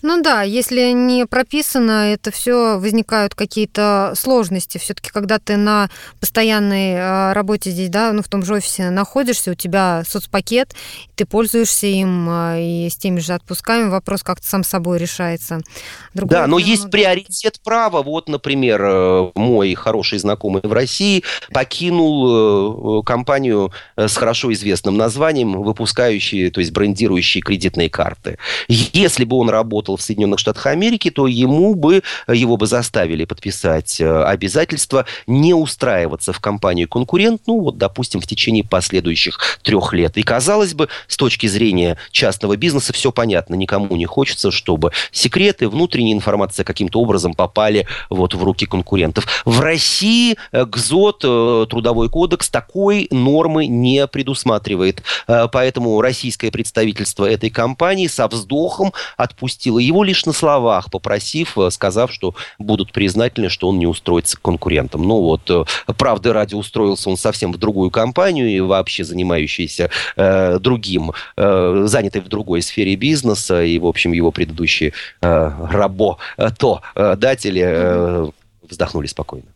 Ну 0.07 0.21
да, 0.21 0.43
если 0.43 0.91
не 0.91 1.25
прописано, 1.25 2.13
это 2.13 2.31
все 2.31 2.79
возникают 2.79 3.35
какие-то 3.35 4.13
сложности. 4.15 4.77
Все-таки, 4.77 5.09
когда 5.09 5.39
ты 5.39 5.57
на 5.57 5.89
постоянной 6.21 6.95
а, 6.99 7.33
работе 7.33 7.71
здесь, 7.71 7.89
да, 7.89 8.13
ну 8.13 8.21
в 8.21 8.29
том 8.29 8.45
же 8.45 8.53
офисе 8.53 8.91
находишься, 8.91 9.53
у 9.53 9.55
тебя 9.55 10.03
соцпакет, 10.07 10.75
ты 11.15 11.25
пользуешься 11.25 11.87
им 11.87 12.29
а, 12.29 12.59
и 12.59 12.91
с 12.91 12.97
теми 12.97 13.19
же 13.19 13.33
отпусками, 13.33 13.89
вопрос 13.89 14.23
как-то 14.23 14.47
сам 14.47 14.63
собой 14.63 14.99
решается. 14.99 15.63
Другой 16.13 16.39
да, 16.39 16.47
но 16.49 16.59
есть 16.59 16.91
приоритет 16.91 17.61
права. 17.65 18.03
Вот, 18.03 18.29
например, 18.29 18.83
э, 18.85 19.31
мой 19.35 19.73
хороший 19.73 20.19
знакомый 20.19 20.61
в 20.63 20.73
России 20.75 21.25
покинул 21.51 23.01
э, 23.01 23.03
компанию 23.05 23.73
с 23.97 24.15
хорошо 24.15 24.53
известным 24.53 24.99
названием, 24.99 25.63
выпускающие, 25.63 26.51
то 26.51 26.61
есть 26.61 26.73
брендирующие 26.73 27.41
кредитные 27.41 27.89
карты. 27.89 28.37
Если 28.69 29.25
бы 29.25 29.37
он 29.39 29.49
работал 29.49 29.94
работал 29.95 29.97
в 29.97 30.03
Соединенных 30.03 30.39
Штатах 30.39 30.67
Америки, 30.67 31.11
то 31.11 31.27
ему 31.27 31.75
бы, 31.75 32.03
его 32.29 32.57
бы 32.57 32.67
заставили 32.67 33.25
подписать 33.25 34.01
э, 34.01 34.25
обязательство 34.25 35.05
не 35.27 35.55
устраиваться 35.55 36.33
в 36.33 36.41
компанию 36.41 36.89
конкурент, 36.89 37.43
ну 37.47 37.61
вот, 37.61 37.79
допустим, 37.79 38.21
в 38.21 38.27
течение 38.27 38.65
последующих 38.65 39.39
трех 39.63 39.93
лет. 39.93 40.17
И 40.17 40.23
казалось 40.23 40.75
бы, 40.75 40.89
с 41.09 41.17
точки 41.17 41.47
зрения 41.47 41.97
частного 42.11 42.57
бизнеса 42.57 42.93
все 42.93 43.11
понятно. 43.11 43.57
Никому 43.57 43.97
не 43.97 44.07
хочется, 44.07 44.51
чтобы 44.51 44.93
секреты, 45.13 45.69
внутренняя 45.69 46.15
информация 46.15 46.65
каким-то 46.65 47.01
образом 47.01 47.35
попали 47.35 47.87
вот 48.11 48.35
в 48.35 48.43
руки 48.43 48.67
конкурентов. 48.67 49.27
В 49.45 49.61
России 49.61 50.37
э, 50.53 50.65
ГЗОТ, 50.65 51.25
э, 51.25 51.67
Трудовой 51.71 52.09
кодекс, 52.09 52.49
такой 52.49 53.09
нормы 53.11 53.67
не 53.67 54.07
предусматривает. 54.07 55.03
Поэтому 55.27 56.01
российское 56.01 56.51
представительство 56.51 57.25
этой 57.25 57.51
компании 57.51 58.07
со 58.07 58.29
вздохом 58.29 58.93
отпустило 59.17 59.79
его 59.85 60.05
лишь 60.05 60.27
на 60.27 60.33
словах, 60.33 60.91
попросив, 60.91 61.59
э, 61.59 61.71
сказав, 61.71 62.13
что 62.13 62.35
будут 62.59 62.93
признательны, 62.93 63.49
что 63.49 63.69
он 63.69 63.79
не 63.79 63.87
устроится 63.87 64.37
к 64.37 64.43
конкурентам. 64.43 65.03
Ну 65.03 65.21
вот, 65.21 65.51
э, 65.51 65.65
правда, 65.97 66.33
ради 66.33 66.55
устроился 66.55 67.11
он 67.11 67.17
совсем 67.17 67.53
в 67.53 67.59
другую 67.59 67.91
компанию 67.91 68.49
и 68.49 68.61
вообще 68.61 69.05
занимающийся 69.05 69.91
э, 70.17 70.59
другим, 70.59 71.13
э, 71.37 71.85
занятый 71.87 72.21
в 72.21 72.29
другой 72.29 72.63
сфере 72.63 72.97
бизнеса, 72.97 73.63
и, 73.63 73.79
в 73.79 73.87
общем, 73.87 74.13
его 74.13 74.31
предыдущие 74.31 74.93
э, 75.21 75.53
рабо, 75.71 76.19
э, 76.37 76.49
то 76.57 76.81
э, 76.95 77.17
датели 77.17 77.63
э, 77.65 78.31
вздохнули 78.69 79.07
спокойно. 79.07 79.47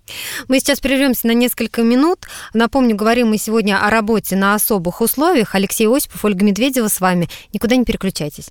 Мы 0.49 0.61
сейчас 0.61 0.81
прервемся 0.81 1.27
на 1.27 1.33
несколько 1.33 1.83
минут. 1.83 2.27
Напомню, 2.55 2.97
говорим 2.97 3.29
мы 3.29 3.39
сегодня 3.39 3.85
о 3.85 3.91
работе 3.91 4.37
на 4.37 4.55
особых 4.55 5.01
условиях. 5.01 5.55
Алексей 5.55 5.87
Осипов, 5.89 6.25
Ольга 6.25 6.45
Медведева 6.45 6.89
с 6.89 7.01
вами. 7.01 7.29
Никуда 7.53 7.77
не 7.77 7.85
переключайтесь. 7.85 8.51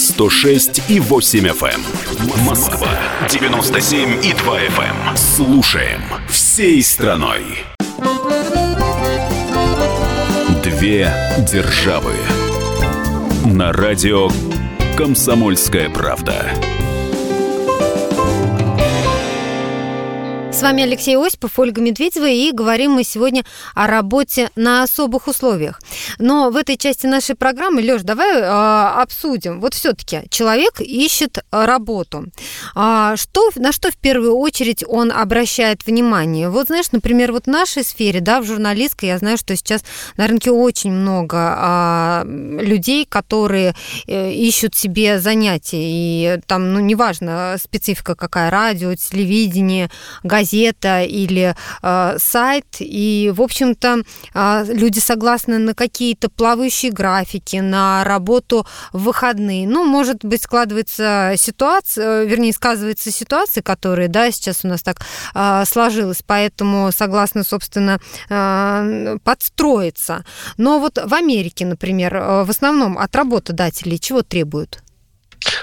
106 0.00 0.88
и 0.88 0.98
8 0.98 1.46
FM. 1.48 1.74
Эм. 1.74 2.44
Москва 2.46 2.88
97 3.28 4.24
и 4.24 4.32
2 4.32 4.60
FM. 4.60 5.08
Эм. 5.10 5.16
Слушаем 5.16 6.00
всей 6.26 6.82
страной. 6.82 7.42
Две 10.64 11.12
державы. 11.52 12.14
На 13.44 13.72
радио 13.74 14.30
Комсомольская 14.96 15.90
правда. 15.90 16.50
С 20.60 20.62
вами 20.62 20.82
Алексей 20.82 21.16
Осипов, 21.16 21.58
Ольга 21.58 21.80
Медведева, 21.80 22.28
и 22.28 22.52
говорим 22.52 22.92
мы 22.92 23.02
сегодня 23.02 23.44
о 23.74 23.86
работе 23.86 24.50
на 24.56 24.82
особых 24.82 25.26
условиях. 25.26 25.80
Но 26.20 26.50
в 26.50 26.56
этой 26.56 26.76
части 26.76 27.06
нашей 27.06 27.34
программы, 27.34 27.82
Лёш, 27.82 28.02
давай 28.02 28.40
э, 28.40 29.02
обсудим. 29.02 29.60
Вот 29.60 29.74
все-таки 29.74 30.22
человек 30.30 30.80
ищет 30.80 31.44
работу. 31.50 32.26
А 32.74 33.16
что, 33.16 33.50
на 33.56 33.72
что 33.72 33.90
в 33.90 33.96
первую 33.96 34.36
очередь 34.36 34.84
он 34.86 35.10
обращает 35.10 35.86
внимание? 35.86 36.50
Вот 36.50 36.66
знаешь, 36.66 36.92
например, 36.92 37.32
вот 37.32 37.44
в 37.44 37.50
нашей 37.50 37.84
сфере, 37.84 38.20
да, 38.20 38.40
в 38.40 38.44
журналистской, 38.44 39.08
я 39.08 39.18
знаю, 39.18 39.38
что 39.38 39.56
сейчас 39.56 39.82
на 40.16 40.26
рынке 40.26 40.50
очень 40.50 40.92
много 40.92 41.36
а, 41.38 42.24
людей, 42.26 43.06
которые 43.06 43.74
э, 44.06 44.32
ищут 44.32 44.74
себе 44.74 45.20
занятия. 45.20 45.80
И 45.80 46.40
там, 46.46 46.72
ну, 46.72 46.80
неважно, 46.80 47.56
специфика 47.62 48.14
какая, 48.14 48.50
радио, 48.50 48.94
телевидение, 48.94 49.90
газета, 50.22 51.02
или 51.02 51.54
э, 51.82 52.16
сайт, 52.18 52.66
и, 52.78 53.32
в 53.34 53.40
общем-то, 53.40 54.02
э, 54.34 54.64
люди 54.68 54.98
согласны 54.98 55.58
на 55.58 55.74
какие-то 56.10 56.28
плавающие 56.28 56.90
графики, 56.90 57.56
на 57.56 58.02
работу 58.02 58.66
в 58.92 59.04
выходные. 59.04 59.68
Ну, 59.68 59.84
может 59.84 60.24
быть, 60.24 60.42
складывается 60.42 61.34
ситуация, 61.36 62.24
вернее, 62.24 62.52
сказывается 62.52 63.12
ситуация, 63.12 63.62
которая, 63.62 64.08
да, 64.08 64.30
сейчас 64.32 64.64
у 64.64 64.68
нас 64.68 64.82
так 64.82 64.96
э, 65.34 65.64
сложилась, 65.66 66.22
поэтому 66.26 66.90
согласны, 66.90 67.44
собственно, 67.44 68.00
э, 68.28 69.18
подстроиться. 69.22 70.24
Но 70.56 70.80
вот 70.80 70.98
в 70.98 71.14
Америке, 71.14 71.64
например, 71.64 72.16
э, 72.16 72.44
в 72.44 72.50
основном 72.50 72.98
от 72.98 73.14
работодателей 73.14 74.00
чего 74.00 74.22
требуют? 74.22 74.82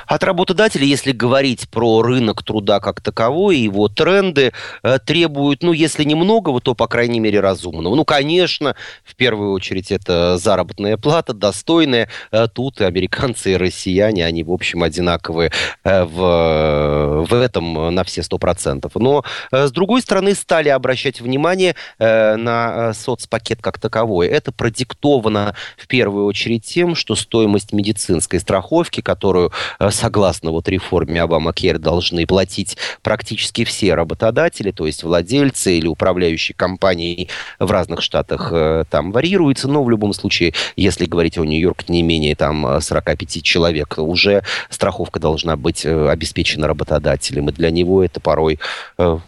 От 0.07 0.23
работодателей, 0.23 0.87
если 0.87 1.11
говорить 1.11 1.69
про 1.69 2.01
рынок 2.01 2.43
труда 2.43 2.79
как 2.79 3.01
таковой, 3.01 3.57
его 3.57 3.89
тренды 3.89 4.53
э, 4.83 4.99
требуют, 5.05 5.63
ну, 5.63 5.73
если 5.73 6.03
немного, 6.03 6.57
то, 6.61 6.75
по 6.75 6.87
крайней 6.87 7.19
мере, 7.19 7.39
разумного. 7.39 7.95
Ну, 7.95 8.05
конечно, 8.05 8.75
в 9.03 9.15
первую 9.15 9.51
очередь 9.51 9.91
это 9.91 10.37
заработная 10.37 10.97
плата, 10.97 11.33
достойная. 11.33 12.09
Э, 12.31 12.47
тут 12.47 12.79
и 12.79 12.85
американцы, 12.85 13.53
и 13.53 13.57
россияне, 13.57 14.25
они, 14.25 14.43
в 14.43 14.51
общем, 14.51 14.83
одинаковые 14.83 15.51
э, 15.83 16.03
в, 16.03 17.25
в 17.29 17.33
этом 17.33 17.93
на 17.93 18.03
все 18.03 18.23
сто 18.23 18.37
процентов. 18.37 18.93
Но, 18.95 19.23
с 19.51 19.71
другой 19.71 20.01
стороны, 20.01 20.33
стали 20.35 20.69
обращать 20.69 21.21
внимание 21.21 21.75
на 21.99 22.93
соцпакет 22.93 23.61
как 23.61 23.79
таковой. 23.79 24.27
Это 24.27 24.51
продиктовано, 24.51 25.55
в 25.77 25.87
первую 25.87 26.25
очередь, 26.25 26.65
тем, 26.65 26.95
что 26.95 27.15
стоимость 27.15 27.73
медицинской 27.73 28.39
страховки, 28.39 29.01
которую 29.01 29.51
согласно 29.89 30.51
вот 30.51 30.67
реформе 30.69 31.21
Обама-Кер, 31.21 31.79
должны 31.79 32.25
платить 32.25 32.77
практически 33.01 33.63
все 33.63 33.95
работодатели, 33.95 34.71
то 34.71 34.85
есть 34.85 35.03
владельцы 35.03 35.77
или 35.77 35.87
управляющие 35.87 36.55
компании 36.55 37.29
в 37.59 37.71
разных 37.71 38.01
штатах 38.01 38.49
э, 38.51 38.83
там 38.89 39.11
варьируется, 39.11 39.67
но 39.67 39.83
в 39.83 39.89
любом 39.89 40.13
случае, 40.13 40.53
если 40.75 41.05
говорить 41.05 41.37
о 41.37 41.45
Нью-Йорке, 41.45 41.85
не 41.87 42.03
менее 42.03 42.35
там 42.35 42.81
45 42.81 43.43
человек, 43.43 43.95
уже 43.97 44.43
страховка 44.69 45.19
должна 45.19 45.55
быть 45.55 45.85
э, 45.85 46.09
обеспечена 46.09 46.67
работодателем, 46.67 47.49
и 47.49 47.51
для 47.51 47.71
него 47.71 48.03
это 48.03 48.19
порой 48.19 48.59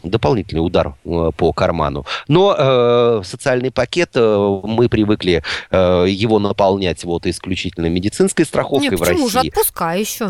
дополнительный 0.03 0.59
удар 0.59 0.95
по 1.37 1.53
карману. 1.53 2.05
Но 2.27 3.21
социальный 3.23 3.71
пакет, 3.71 4.11
мы 4.15 4.89
привыкли 4.89 5.43
его 5.71 6.39
наполнять 6.39 7.03
вот 7.03 7.25
исключительно 7.25 7.87
медицинской 7.87 8.45
страховкой 8.45 8.89
Нет, 8.91 8.99
в 8.99 9.03
России. 9.03 9.27
же 9.27 9.39
отпуска 9.39 9.93
еще. 9.93 10.28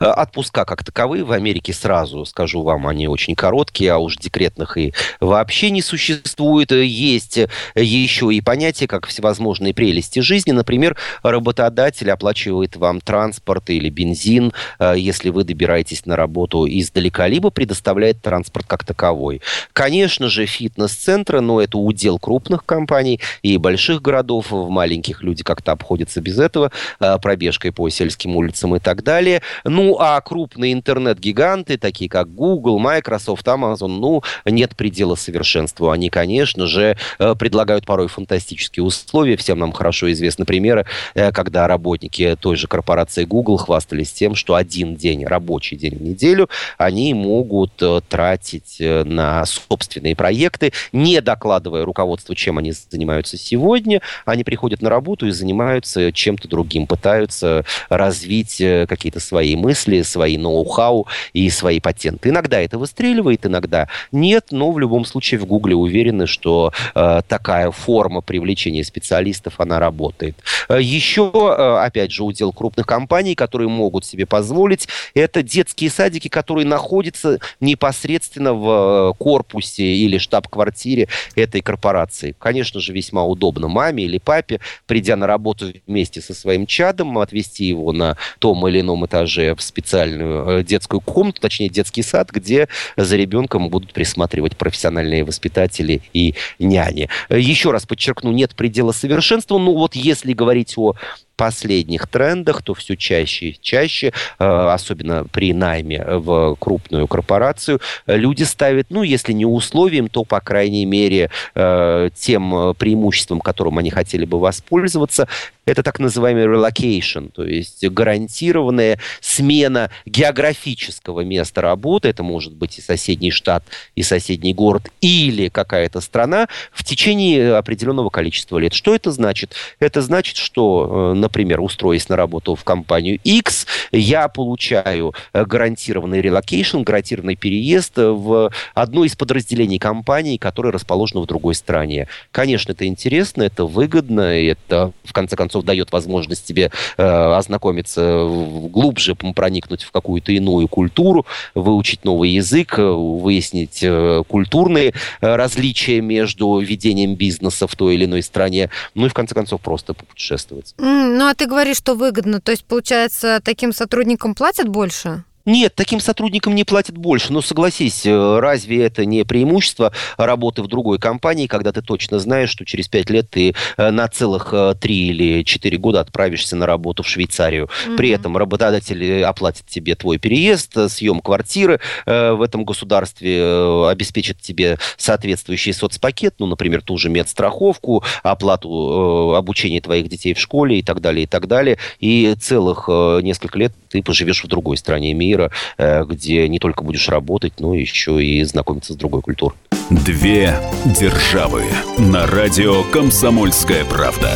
Э, 0.00 0.06
отпуска 0.06 0.64
как 0.64 0.84
таковые 0.84 1.24
в 1.24 1.32
Америке 1.32 1.72
сразу, 1.72 2.24
скажу 2.24 2.62
вам, 2.62 2.86
они 2.86 3.08
очень 3.08 3.34
короткие, 3.34 3.92
а 3.92 3.98
уж 3.98 4.16
декретных 4.16 4.76
и 4.76 4.92
вообще 5.20 5.70
не 5.70 5.82
существует. 5.82 6.72
Есть 6.72 7.38
еще 7.74 8.32
и 8.32 8.40
понятие, 8.40 8.88
как 8.88 9.06
всевозможные 9.06 9.74
прелести 9.74 10.20
жизни. 10.20 10.52
Например, 10.52 10.96
работодатель 11.22 12.10
оплачивает 12.10 12.76
вам 12.76 13.00
транспорт 13.00 13.70
или 13.70 13.88
бензин, 13.90 14.52
э, 14.78 14.94
если 14.96 15.30
вы 15.30 15.44
добираетесь 15.44 16.06
на 16.06 16.16
работу 16.16 16.66
издалека, 16.66 17.26
либо 17.26 17.50
предоставляет 17.50 18.22
транспорт 18.22 18.66
как 18.66 18.84
таковой. 18.84 19.42
Конечно 19.72 20.28
же, 20.28 20.46
фитнес-центры, 20.46 21.40
но 21.40 21.60
это 21.60 21.78
удел 21.78 22.18
крупных 22.18 22.64
компаний 22.64 23.20
и 23.42 23.56
больших 23.56 24.02
городов. 24.02 24.50
В 24.50 24.68
маленьких 24.68 25.22
люди 25.22 25.42
как-то 25.42 25.72
обходятся 25.72 26.20
без 26.20 26.38
этого, 26.38 26.70
э, 27.00 27.18
пробежкой 27.18 27.72
по 27.72 27.88
сельским 27.88 28.36
улицам 28.36 28.76
и 28.76 28.78
так 28.78 29.02
далее. 29.02 29.42
Ну, 29.64 29.96
а 29.98 30.20
крупные 30.20 30.74
интернет-гиганты, 30.74 31.78
такие 31.78 32.10
как 32.10 32.32
Google, 32.34 32.78
Microsoft, 32.78 33.46
Amazon, 33.46 33.98
ну, 33.98 34.22
нет 34.44 34.76
предела 34.76 35.14
совершенству. 35.14 35.90
Они, 35.90 36.10
конечно 36.10 36.66
же, 36.66 36.96
э, 37.18 37.34
предлагают 37.34 37.86
порой 37.86 38.08
фантастические 38.08 38.84
условия. 38.84 39.36
Всем 39.36 39.58
нам 39.58 39.72
хорошо 39.72 40.12
известны 40.12 40.44
примеры, 40.44 40.84
э, 41.14 41.32
когда 41.32 41.66
работники 41.66 42.36
той 42.38 42.56
же 42.56 42.66
корпорации 42.66 43.24
Google 43.24 43.56
хвастались 43.56 44.12
тем, 44.12 44.34
что 44.34 44.54
один 44.54 44.96
день, 44.96 45.24
рабочий 45.24 45.76
день 45.76 45.96
в 45.96 46.02
неделю, 46.02 46.50
они 46.76 47.14
могут 47.14 47.72
э, 47.80 48.00
тратить 48.08 48.76
на 48.80 49.46
собственные 49.46 50.14
проекты, 50.14 50.72
не 50.92 51.20
докладывая 51.22 51.84
руководству, 51.84 52.34
чем 52.34 52.58
они 52.58 52.72
занимаются 52.72 53.38
сегодня. 53.38 54.02
Они 54.26 54.44
приходят 54.44 54.82
на 54.82 54.90
работу 54.90 55.26
и 55.26 55.30
занимаются 55.30 56.12
чем-то 56.12 56.48
другим, 56.48 56.86
пытаются 56.86 57.64
развить 57.88 58.56
какие-то 58.58 59.20
свои 59.20 59.53
мысли, 59.56 60.02
свои 60.02 60.36
ноу-хау 60.36 61.06
и 61.32 61.50
свои 61.50 61.80
патенты. 61.80 62.28
Иногда 62.28 62.60
это 62.60 62.78
выстреливает, 62.78 63.46
иногда 63.46 63.88
нет, 64.12 64.46
но 64.50 64.72
в 64.72 64.78
любом 64.78 65.04
случае 65.04 65.40
в 65.40 65.46
Гугле 65.46 65.74
уверены, 65.74 66.26
что 66.26 66.72
э, 66.94 67.22
такая 67.28 67.70
форма 67.70 68.20
привлечения 68.20 68.84
специалистов, 68.84 69.54
она 69.58 69.78
работает. 69.78 70.36
Э, 70.68 70.80
еще, 70.80 71.30
э, 71.34 71.84
опять 71.84 72.12
же, 72.12 72.24
удел 72.24 72.52
крупных 72.52 72.86
компаний, 72.86 73.34
которые 73.34 73.68
могут 73.68 74.04
себе 74.04 74.26
позволить, 74.26 74.88
это 75.14 75.42
детские 75.42 75.90
садики, 75.90 76.28
которые 76.28 76.66
находятся 76.66 77.38
непосредственно 77.60 78.54
в 78.54 79.10
э, 79.10 79.14
корпусе 79.18 79.84
или 79.84 80.18
штаб-квартире 80.18 81.08
этой 81.34 81.60
корпорации. 81.60 82.34
Конечно 82.38 82.80
же, 82.80 82.92
весьма 82.92 83.24
удобно 83.24 83.68
маме 83.68 84.04
или 84.04 84.18
папе, 84.18 84.60
придя 84.86 85.16
на 85.16 85.26
работу 85.26 85.72
вместе 85.86 86.20
со 86.20 86.34
своим 86.34 86.66
чадом, 86.66 87.18
отвезти 87.18 87.64
его 87.64 87.92
на 87.92 88.16
том 88.38 88.66
или 88.68 88.80
ином 88.80 89.04
этаже 89.06 89.43
в 89.52 89.62
специальную 89.62 90.60
э, 90.60 90.62
детскую 90.64 91.00
комнату, 91.00 91.40
точнее 91.40 91.68
детский 91.68 92.02
сад, 92.02 92.30
где 92.30 92.68
за 92.96 93.16
ребенком 93.16 93.68
будут 93.68 93.92
присматривать 93.92 94.56
профессиональные 94.56 95.24
воспитатели 95.24 96.02
и 96.12 96.34
няни. 96.58 97.08
Еще 97.28 97.70
раз 97.70 97.86
подчеркну, 97.86 98.32
нет 98.32 98.54
предела 98.54 98.92
совершенства. 98.92 99.58
Ну 99.58 99.74
вот 99.74 99.94
если 99.94 100.32
говорить 100.32 100.74
о 100.76 100.94
последних 101.36 102.06
трендах, 102.06 102.62
то 102.62 102.74
все 102.74 102.96
чаще 102.96 103.46
и 103.46 103.58
чаще, 103.60 104.12
э, 104.38 104.44
особенно 104.44 105.24
при 105.24 105.52
найме 105.52 106.04
в 106.04 106.56
крупную 106.58 107.08
корпорацию, 107.08 107.80
люди 108.06 108.44
ставят, 108.44 108.86
ну, 108.90 109.02
если 109.02 109.32
не 109.32 109.44
условием, 109.44 110.08
то, 110.08 110.24
по 110.24 110.40
крайней 110.40 110.86
мере, 110.86 111.30
э, 111.54 112.10
тем 112.14 112.74
преимуществом, 112.78 113.40
которым 113.40 113.78
они 113.78 113.90
хотели 113.90 114.24
бы 114.24 114.38
воспользоваться, 114.38 115.28
это 115.66 115.82
так 115.82 115.98
называемый 115.98 116.44
relocation, 116.44 117.30
то 117.30 117.44
есть 117.44 117.86
гарантированная 117.86 118.98
смена 119.20 119.90
географического 120.06 121.20
места 121.20 121.60
работы, 121.60 122.08
это 122.08 122.22
может 122.22 122.52
быть 122.52 122.78
и 122.78 122.82
соседний 122.82 123.30
штат, 123.30 123.64
и 123.94 124.02
соседний 124.02 124.54
город, 124.54 124.90
или 125.00 125.48
какая-то 125.48 126.00
страна 126.00 126.48
в 126.72 126.84
течение 126.84 127.56
определенного 127.56 128.10
количества 128.10 128.58
лет. 128.58 128.74
Что 128.74 128.94
это 128.94 129.10
значит? 129.10 129.54
Это 129.78 130.02
значит, 130.02 130.36
что 130.36 131.12
э, 131.12 131.14
например, 131.14 131.60
устроясь 131.60 132.08
на 132.08 132.16
работу 132.16 132.54
в 132.54 132.64
компанию 132.64 133.18
X, 133.24 133.66
я 133.92 134.28
получаю 134.28 135.14
э, 135.32 135.44
гарантированный 135.44 136.20
relocation, 136.20 136.82
гарантированный 136.82 137.36
переезд 137.36 137.92
в 137.96 138.50
одно 138.74 139.04
из 139.04 139.16
подразделений 139.16 139.78
компании, 139.78 140.36
которое 140.36 140.70
расположено 140.70 141.22
в 141.22 141.26
другой 141.26 141.54
стране. 141.54 142.08
Конечно, 142.30 142.72
это 142.72 142.86
интересно, 142.86 143.42
это 143.42 143.64
выгодно, 143.64 144.20
это, 144.20 144.92
в 145.04 145.12
конце 145.12 145.36
концов, 145.36 145.53
дает 145.62 145.92
возможность 145.92 146.44
тебе 146.44 146.70
э, 146.96 147.02
ознакомиться 147.02 148.26
глубже, 148.70 149.14
проникнуть 149.14 149.82
в 149.82 149.90
какую-то 149.90 150.32
иную 150.32 150.68
культуру, 150.68 151.26
выучить 151.54 152.04
новый 152.04 152.30
язык, 152.30 152.78
выяснить 152.78 153.80
э, 153.82 154.22
культурные 154.28 154.94
э, 155.20 155.36
различия 155.36 156.00
между 156.00 156.58
ведением 156.58 157.14
бизнеса 157.14 157.66
в 157.66 157.74
той 157.76 157.94
или 157.94 158.04
иной 158.04 158.22
стране, 158.22 158.70
ну 158.94 159.06
и, 159.06 159.08
в 159.08 159.14
конце 159.14 159.34
концов, 159.34 159.60
просто 159.60 159.94
попутешествовать. 159.94 160.74
Ну, 160.78 161.26
а 161.26 161.34
ты 161.34 161.46
говоришь, 161.46 161.76
что 161.76 161.94
выгодно. 161.94 162.40
То 162.40 162.52
есть, 162.52 162.64
получается, 162.64 163.40
таким 163.42 163.72
сотрудникам 163.72 164.34
платят 164.34 164.68
больше? 164.68 165.24
Нет, 165.46 165.74
таким 165.74 166.00
сотрудникам 166.00 166.54
не 166.54 166.64
платят 166.64 166.96
больше. 166.96 167.32
Но 167.32 167.42
согласись, 167.42 168.06
э, 168.06 168.38
разве 168.38 168.84
это 168.84 169.04
не 169.04 169.24
преимущество 169.24 169.92
работы 170.16 170.62
в 170.62 170.68
другой 170.68 170.98
компании, 170.98 171.46
когда 171.46 171.70
ты 171.70 171.82
точно 171.82 172.18
знаешь, 172.18 172.48
что 172.48 172.64
через 172.64 172.88
пять 172.88 173.10
лет 173.10 173.28
ты 173.28 173.54
э, 173.76 173.90
на 173.90 174.08
целых 174.08 174.48
э, 174.52 174.74
три 174.80 175.08
или 175.08 175.42
четыре 175.42 175.76
года 175.76 176.00
отправишься 176.00 176.56
на 176.56 176.64
работу 176.64 177.02
в 177.02 177.08
Швейцарию. 177.08 177.68
Угу. 177.86 177.96
При 177.96 178.08
этом 178.10 178.38
работодатель 178.38 179.22
оплатит 179.22 179.66
тебе 179.66 179.94
твой 179.94 180.18
переезд, 180.18 180.90
съем 180.90 181.20
квартиры 181.20 181.80
в 182.06 182.42
этом 182.42 182.64
государстве, 182.64 183.86
обеспечит 183.86 184.40
тебе 184.40 184.78
соответствующий 184.96 185.72
соцпакет, 185.72 186.34
ну, 186.38 186.46
например, 186.46 186.82
ту 186.82 186.96
же 186.96 187.08
медстраховку, 187.10 188.02
оплату 188.22 189.34
обучения 189.34 189.80
твоих 189.80 190.08
детей 190.08 190.34
в 190.34 190.38
школе 190.38 190.78
и 190.78 190.82
так 190.82 191.00
далее, 191.00 191.24
и 191.24 191.26
так 191.26 191.46
далее. 191.46 191.78
И 192.00 192.34
целых 192.40 192.88
несколько 192.88 193.58
лет 193.58 193.72
ты 193.88 194.02
поживешь 194.02 194.42
в 194.42 194.48
другой 194.48 194.76
стране 194.76 195.12
мира 195.12 195.33
мира, 195.34 195.50
э, 195.78 196.04
где 196.04 196.48
не 196.48 196.58
только 196.58 196.82
будешь 196.82 197.08
работать, 197.08 197.54
но 197.58 197.74
еще 197.74 198.24
и 198.24 198.42
знакомиться 198.44 198.92
с 198.92 198.96
другой 198.96 199.22
культурой. 199.22 199.56
Две 199.90 200.56
державы 200.84 201.64
на 201.98 202.26
радио 202.26 202.82
«Комсомольская 202.84 203.84
правда». 203.84 204.30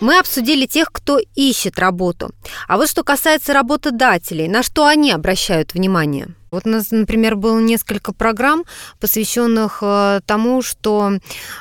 Мы 0.00 0.18
обсудили 0.18 0.64
тех, 0.64 0.90
кто 0.92 1.18
ищет 1.34 1.78
работу. 1.78 2.30
А 2.68 2.78
вот 2.78 2.88
что 2.88 3.02
касается 3.02 3.52
работодателей, 3.52 4.48
на 4.48 4.62
что 4.62 4.86
они 4.86 5.10
обращают 5.12 5.74
внимание– 5.74 6.28
Вот 6.50 6.66
у 6.66 6.68
нас, 6.68 6.90
например, 6.90 7.36
было 7.36 7.58
несколько 7.60 8.12
программ, 8.12 8.64
посвященных 8.98 9.78
э, 9.82 10.20
тому, 10.26 10.62
что 10.62 11.12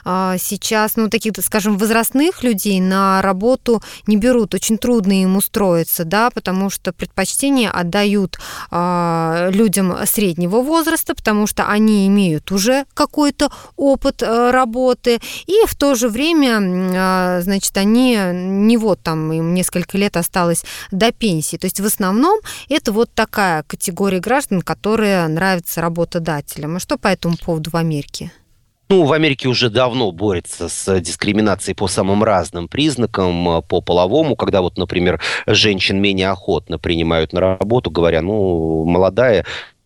э, 0.04 0.36
сейчас, 0.40 0.96
ну, 0.96 1.10
таких, 1.10 1.34
скажем, 1.44 1.78
возрастных 1.78 2.44
людей 2.44 2.80
на 2.82 3.22
работу 3.22 3.84
не 4.08 4.18
берут, 4.18 4.56
очень 4.56 4.80
трудно 4.80 5.22
им 5.22 5.38
устроиться, 5.38 6.06
да, 6.06 6.32
потому 6.32 6.72
что 6.72 6.92
предпочтение 6.92 7.70
отдают 7.70 8.40
э, 8.72 9.50
людям 9.54 9.96
среднего 10.06 10.62
возраста, 10.62 11.14
потому 11.14 11.46
что 11.46 11.68
они 11.68 12.08
имеют 12.08 12.52
уже 12.52 12.86
какой-то 12.96 13.52
опыт 13.76 14.24
работы, 14.24 15.20
и 15.46 15.66
в 15.68 15.76
то 15.76 15.96
же 15.96 16.10
время, 16.10 17.42
значит, 17.42 17.76
они 17.78 18.18
не 18.34 18.78
вот 18.78 19.02
там 19.02 19.32
им 19.32 19.54
несколько 19.54 19.98
лет 19.98 20.18
осталось 20.18 20.64
до 20.92 21.12
пенсии. 21.12 21.58
То 21.58 21.66
есть 21.66 21.80
в 21.80 21.86
основном 21.86 22.40
это 22.70 22.92
вот 22.92 23.12
такая 23.14 23.64
категория 23.64 24.20
граждан, 24.20 24.62
которая 24.62 24.79
нравится 25.28 25.82
работодателям. 25.82 26.76
А 26.76 26.80
что 26.80 26.98
по 26.98 27.08
этому 27.08 27.36
поводу 27.38 27.70
в 27.70 27.76
Америке? 27.76 28.32
Ну, 28.90 29.06
в 29.06 29.14
Америке 29.14 29.48
уже 29.48 29.70
давно 29.70 30.12
борется 30.12 30.68
с 30.68 31.00
дискриминацией 31.00 31.76
по 31.76 31.88
самым 31.88 32.24
разным 32.24 32.68
признакам, 32.68 33.62
по 33.68 33.82
половому, 33.82 34.36
когда 34.36 34.62
вот, 34.62 34.80
например, 34.80 35.22
женщин 35.46 36.02
менее 36.02 36.30
охотно 36.30 36.80
принимают 36.80 37.32
на 37.32 37.40
работу, 37.40 37.92
говоря, 37.92 38.24
ну, 38.24 38.86
молодая, 38.86 39.46
Э, 39.46 39.79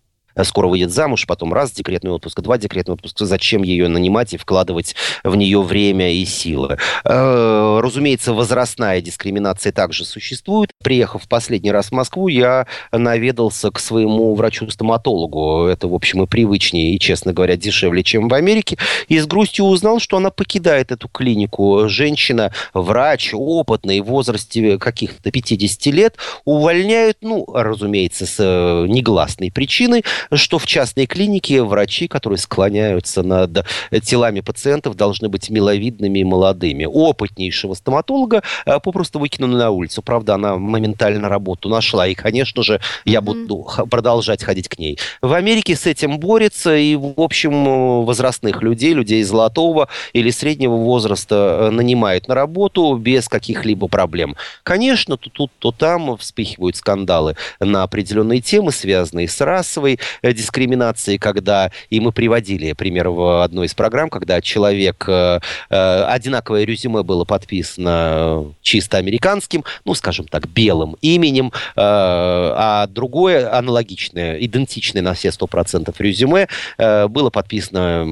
скоро 0.44 0.68
выйдет 0.68 0.92
замуж, 0.92 1.26
потом 1.28 1.54
раз 1.54 1.72
декретный 1.72 2.12
отпуск, 2.12 2.42
два 2.42 2.58
декретный 2.58 2.96
отпуск. 2.96 3.20
Зачем 3.20 3.64
ее 3.64 3.88
нанимать 3.88 4.34
и 4.34 4.38
вкладывать 4.38 4.96
в 5.24 5.36
нее 5.36 5.62
время 5.62 6.12
и 6.12 6.26
силы? 6.26 6.78
Э, 7.04 7.80
разумеется, 7.82 8.34
возрастная 8.34 9.02
дискриминация 9.02 9.72
также 9.72 10.06
существует. 10.06 10.72
Приехав 10.84 11.24
в 11.24 11.28
последний 11.28 11.72
раз 11.72 11.88
в 11.88 11.92
Москву, 11.92 12.28
я 12.28 12.68
наведался 12.92 13.72
к 13.72 13.80
своему 13.80 14.34
врачу-стоматологу. 14.36 15.66
Это, 15.66 15.88
в 15.88 15.94
общем, 15.94 16.24
и 16.24 16.28
привычнее, 16.28 16.96
и, 16.96 17.00
честно 17.00 17.34
говоря, 17.34 17.56
дешевле, 17.56 18.04
чем 18.04 18.28
в 18.28 18.34
Америке. 18.34 18.78
И 19.08 19.20
с 19.20 19.26
грустью 19.26 19.66
узнал, 19.66 20.00
что 20.00 20.18
она 20.18 20.30
покидает 20.30 20.92
эту 20.92 21.08
клинику. 21.08 21.88
Женщина, 21.88 22.52
врач, 22.74 23.32
опытный, 23.34 24.02
в 24.02 24.06
возрасте 24.06 24.78
каких-то 24.78 25.32
50 25.32 25.86
лет, 25.94 26.18
увольняют, 26.46 27.18
ну, 27.22 27.46
разумеется, 27.54 28.26
с 28.26 28.36
э, 28.40 28.88
негласной 28.88 29.52
причиной, 29.52 30.04
что 30.32 30.60
в 30.60 30.66
частной 30.66 31.06
клинике 31.06 31.64
врачи, 31.64 32.08
которые 32.08 32.38
склоняются 32.38 33.24
над 33.24 33.66
телами 34.04 34.42
пациентов, 34.42 34.96
должны 34.96 35.30
быть 35.30 35.50
миловидными 35.50 36.20
и 36.20 36.24
молодыми. 36.24 36.86
Опытнейшего 36.86 37.74
стоматолога 37.74 38.44
э, 38.66 38.80
попросту 38.80 39.20
выкинули 39.20 39.56
на 39.56 39.72
улицу. 39.72 40.02
Правда, 40.02 40.36
она 40.36 40.58
моментально 40.58 41.30
работу 41.30 41.70
нашла. 41.70 42.08
И, 42.08 42.14
конечно 42.14 42.64
же, 42.64 42.82
я 43.06 43.22
буду 43.22 43.68
продолжать 43.90 44.44
ходить 44.44 44.68
к 44.70 44.78
ней. 44.78 44.98
В 45.22 45.34
Америке 45.34 45.76
с 45.76 45.86
этим 45.86 46.20
борется. 46.20 46.76
И, 46.76 46.96
в 46.96 47.14
общем, 47.18 48.06
возрастных 48.06 48.62
людей, 48.62 48.94
людей 48.94 49.24
золотого 49.24 49.90
или 50.14 50.30
среднего 50.30 50.76
возраста 50.76 51.58
э, 51.62 51.70
нанимают 51.70 52.28
на 52.28 52.36
работу 52.36 52.96
без 52.96 53.28
каких-либо 53.28 53.88
проблем. 53.88 54.36
Конечно, 54.64 55.18
то 55.18 55.30
тут, 55.30 55.52
то 55.60 55.72
там 55.72 56.18
вспыхивают 56.18 56.76
скандалы 56.76 57.36
на 57.60 57.84
определенные 57.84 58.42
темы, 58.42 58.72
связанные 58.72 59.28
с 59.28 59.40
расовой 59.42 59.94
Э, 59.94 60.13
дискриминации, 60.22 61.18
когда, 61.18 61.72
и 61.90 62.00
мы 62.00 62.12
приводили 62.12 62.74
пример 62.74 63.10
в 63.10 63.44
одной 63.44 63.68
из 63.68 63.74
программ, 63.74 64.10
когда 64.10 64.42
человек, 64.42 65.06
э, 65.08 65.40
э, 65.70 66.04
одинаковое 66.04 66.64
резюме 66.64 67.04
было 67.04 67.26
подписано 67.26 68.54
чисто 68.62 68.98
американским, 68.98 69.64
ну, 69.86 69.94
скажем 69.94 70.28
так, 70.28 70.48
белым 70.48 70.96
именем, 71.02 71.52
а 71.76 72.88
другое 72.88 73.56
аналогичное, 73.56 74.38
идентичное 74.40 75.02
на 75.02 75.14
все 75.14 75.30
100% 75.30 75.94
резюме 76.00 76.48
было 76.78 77.30
подписано 77.30 78.04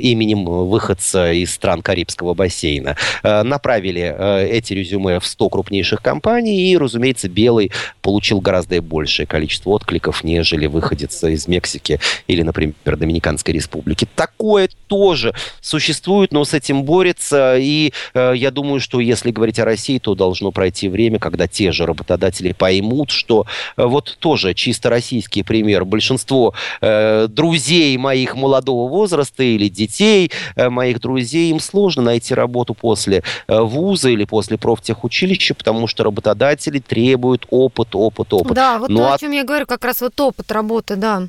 именем 0.00 0.44
выходца 0.44 1.32
из 1.32 1.52
стран 1.52 1.82
Карибского 1.82 2.34
бассейна. 2.34 2.96
Направили 3.22 4.48
эти 4.48 4.72
резюме 4.72 5.20
в 5.20 5.26
100 5.26 5.48
крупнейших 5.48 6.02
компаний, 6.02 6.70
и, 6.70 6.76
разумеется, 6.76 7.28
белый 7.28 7.70
получил 8.00 8.40
гораздо 8.40 8.80
большее 8.82 9.26
количество 9.26 9.70
откликов, 9.70 10.24
нежели 10.24 10.66
выходец 10.66 11.14
из 11.32 11.48
Мексики 11.48 12.00
или, 12.26 12.42
например, 12.42 12.74
Доминиканской 12.84 13.54
республики. 13.54 14.06
Такое 14.14 14.68
тоже 14.86 15.34
существует, 15.60 16.32
но 16.32 16.44
с 16.44 16.54
этим 16.54 16.84
борется. 16.84 17.56
И 17.58 17.92
э, 18.14 18.32
я 18.36 18.50
думаю, 18.50 18.80
что 18.80 19.00
если 19.00 19.30
говорить 19.30 19.58
о 19.58 19.64
России, 19.64 19.98
то 19.98 20.14
должно 20.14 20.50
пройти 20.52 20.88
время, 20.88 21.18
когда 21.18 21.46
те 21.46 21.72
же 21.72 21.86
работодатели 21.86 22.52
поймут, 22.52 23.10
что 23.10 23.46
э, 23.76 23.84
вот 23.84 24.16
тоже 24.18 24.54
чисто 24.54 24.90
российский 24.90 25.42
пример. 25.42 25.84
Большинство 25.84 26.54
э, 26.80 27.26
друзей 27.28 27.96
моих 27.96 28.34
молодого 28.36 28.88
возраста 28.88 29.42
или 29.42 29.68
детей 29.68 30.30
э, 30.56 30.68
моих 30.68 31.00
друзей, 31.00 31.50
им 31.50 31.60
сложно 31.60 32.02
найти 32.02 32.34
работу 32.34 32.74
после 32.74 33.22
э, 33.48 33.60
вуза 33.60 34.10
или 34.10 34.24
после 34.24 34.58
профтехучилища, 34.58 35.54
потому 35.54 35.86
что 35.86 36.04
работодатели 36.04 36.78
требуют 36.78 37.46
опыт, 37.50 37.94
опыт, 37.94 38.32
опыт. 38.32 38.54
Да, 38.54 38.78
вот 38.78 38.88
ну, 38.88 38.98
то, 38.98 39.14
о 39.14 39.18
чем 39.18 39.32
я 39.32 39.44
говорю, 39.44 39.66
как 39.66 39.84
раз 39.84 40.00
вот 40.00 40.18
опыт 40.20 40.50
работы, 40.52 40.96
да. 40.96 41.21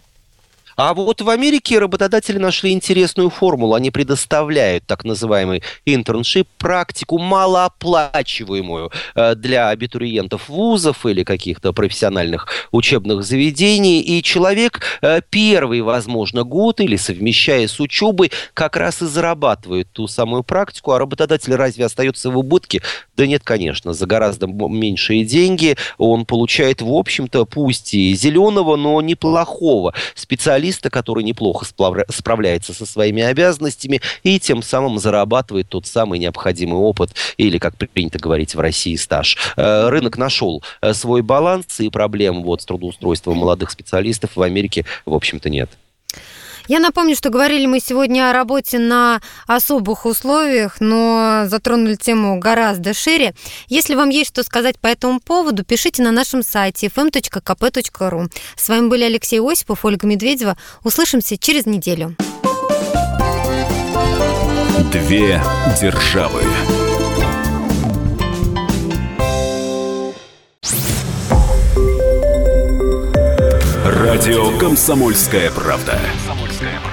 А 0.75 0.93
вот 0.93 1.21
в 1.21 1.29
Америке 1.29 1.79
работодатели 1.79 2.37
нашли 2.37 2.71
интересную 2.71 3.29
формулу. 3.29 3.75
Они 3.75 3.91
предоставляют 3.91 4.85
так 4.85 5.03
называемый 5.03 5.63
интерншип, 5.85 6.47
практику 6.57 7.19
малооплачиваемую 7.19 8.91
э, 9.15 9.35
для 9.35 9.69
абитуриентов 9.69 10.49
вузов 10.49 11.05
или 11.05 11.23
каких-то 11.23 11.73
профессиональных 11.73 12.47
учебных 12.71 13.23
заведений. 13.23 14.01
И 14.01 14.23
человек 14.23 14.81
э, 15.01 15.21
первый, 15.29 15.81
возможно, 15.81 16.43
год 16.43 16.79
или 16.79 16.95
совмещая 16.95 17.67
с 17.67 17.79
учебой, 17.79 18.31
как 18.53 18.77
раз 18.77 19.01
и 19.01 19.05
зарабатывает 19.05 19.91
ту 19.91 20.07
самую 20.07 20.43
практику. 20.43 20.91
А 20.91 20.99
работодатель 20.99 21.53
разве 21.55 21.85
остается 21.85 22.29
в 22.29 22.37
убытке? 22.37 22.81
Да 23.15 23.27
нет, 23.27 23.43
конечно, 23.43 23.93
за 23.93 24.05
гораздо 24.05 24.47
меньшие 24.47 25.23
деньги 25.23 25.77
он 25.97 26.25
получает, 26.25 26.81
в 26.81 26.91
общем-то, 26.91 27.45
пусть 27.45 27.93
и 27.93 28.13
зеленого, 28.15 28.75
но 28.75 28.99
неплохого 29.01 29.93
специалиста 30.15 30.62
специалиста, 30.63 30.89
который 30.89 31.23
неплохо 31.23 31.65
справляется 32.09 32.73
со 32.73 32.85
своими 32.85 33.21
обязанностями 33.21 34.01
и 34.23 34.39
тем 34.39 34.61
самым 34.61 34.97
зарабатывает 34.97 35.67
тот 35.69 35.85
самый 35.85 36.19
необходимый 36.19 36.79
опыт 36.79 37.11
или, 37.37 37.57
как 37.57 37.75
принято 37.77 38.17
говорить 38.19 38.55
в 38.55 38.59
России, 38.59 38.95
стаж. 38.95 39.37
Э, 39.57 39.89
рынок 39.89 40.17
нашел 40.17 40.63
э, 40.81 40.93
свой 40.93 41.21
баланс 41.21 41.79
и 41.79 41.89
проблем 41.89 42.43
вот 42.43 42.61
с 42.61 42.65
трудоустройством 42.65 43.37
молодых 43.37 43.71
специалистов 43.71 44.35
в 44.35 44.41
Америке, 44.41 44.85
в 45.05 45.13
общем-то, 45.13 45.49
нет. 45.49 45.69
Я 46.67 46.79
напомню, 46.79 47.15
что 47.15 47.29
говорили 47.29 47.65
мы 47.65 47.79
сегодня 47.79 48.29
о 48.29 48.33
работе 48.33 48.79
на 48.79 49.21
особых 49.47 50.05
условиях, 50.05 50.77
но 50.79 51.43
затронули 51.47 51.95
тему 51.95 52.39
гораздо 52.39 52.93
шире. 52.93 53.35
Если 53.67 53.95
вам 53.95 54.09
есть 54.09 54.29
что 54.29 54.43
сказать 54.43 54.79
по 54.79 54.87
этому 54.87 55.19
поводу, 55.19 55.65
пишите 55.65 56.01
на 56.03 56.11
нашем 56.11 56.41
сайте 56.41 56.87
fm.kp.ru. 56.87 58.31
С 58.55 58.69
вами 58.69 58.87
были 58.87 59.03
Алексей 59.03 59.41
Осипов, 59.41 59.83
Ольга 59.83 60.07
Медведева. 60.07 60.57
Услышимся 60.83 61.37
через 61.37 61.65
неделю. 61.65 62.15
Две 64.91 65.41
державы. 65.81 66.43
Радио 73.85 74.57
«Комсомольская 74.57 75.51
правда». 75.51 75.99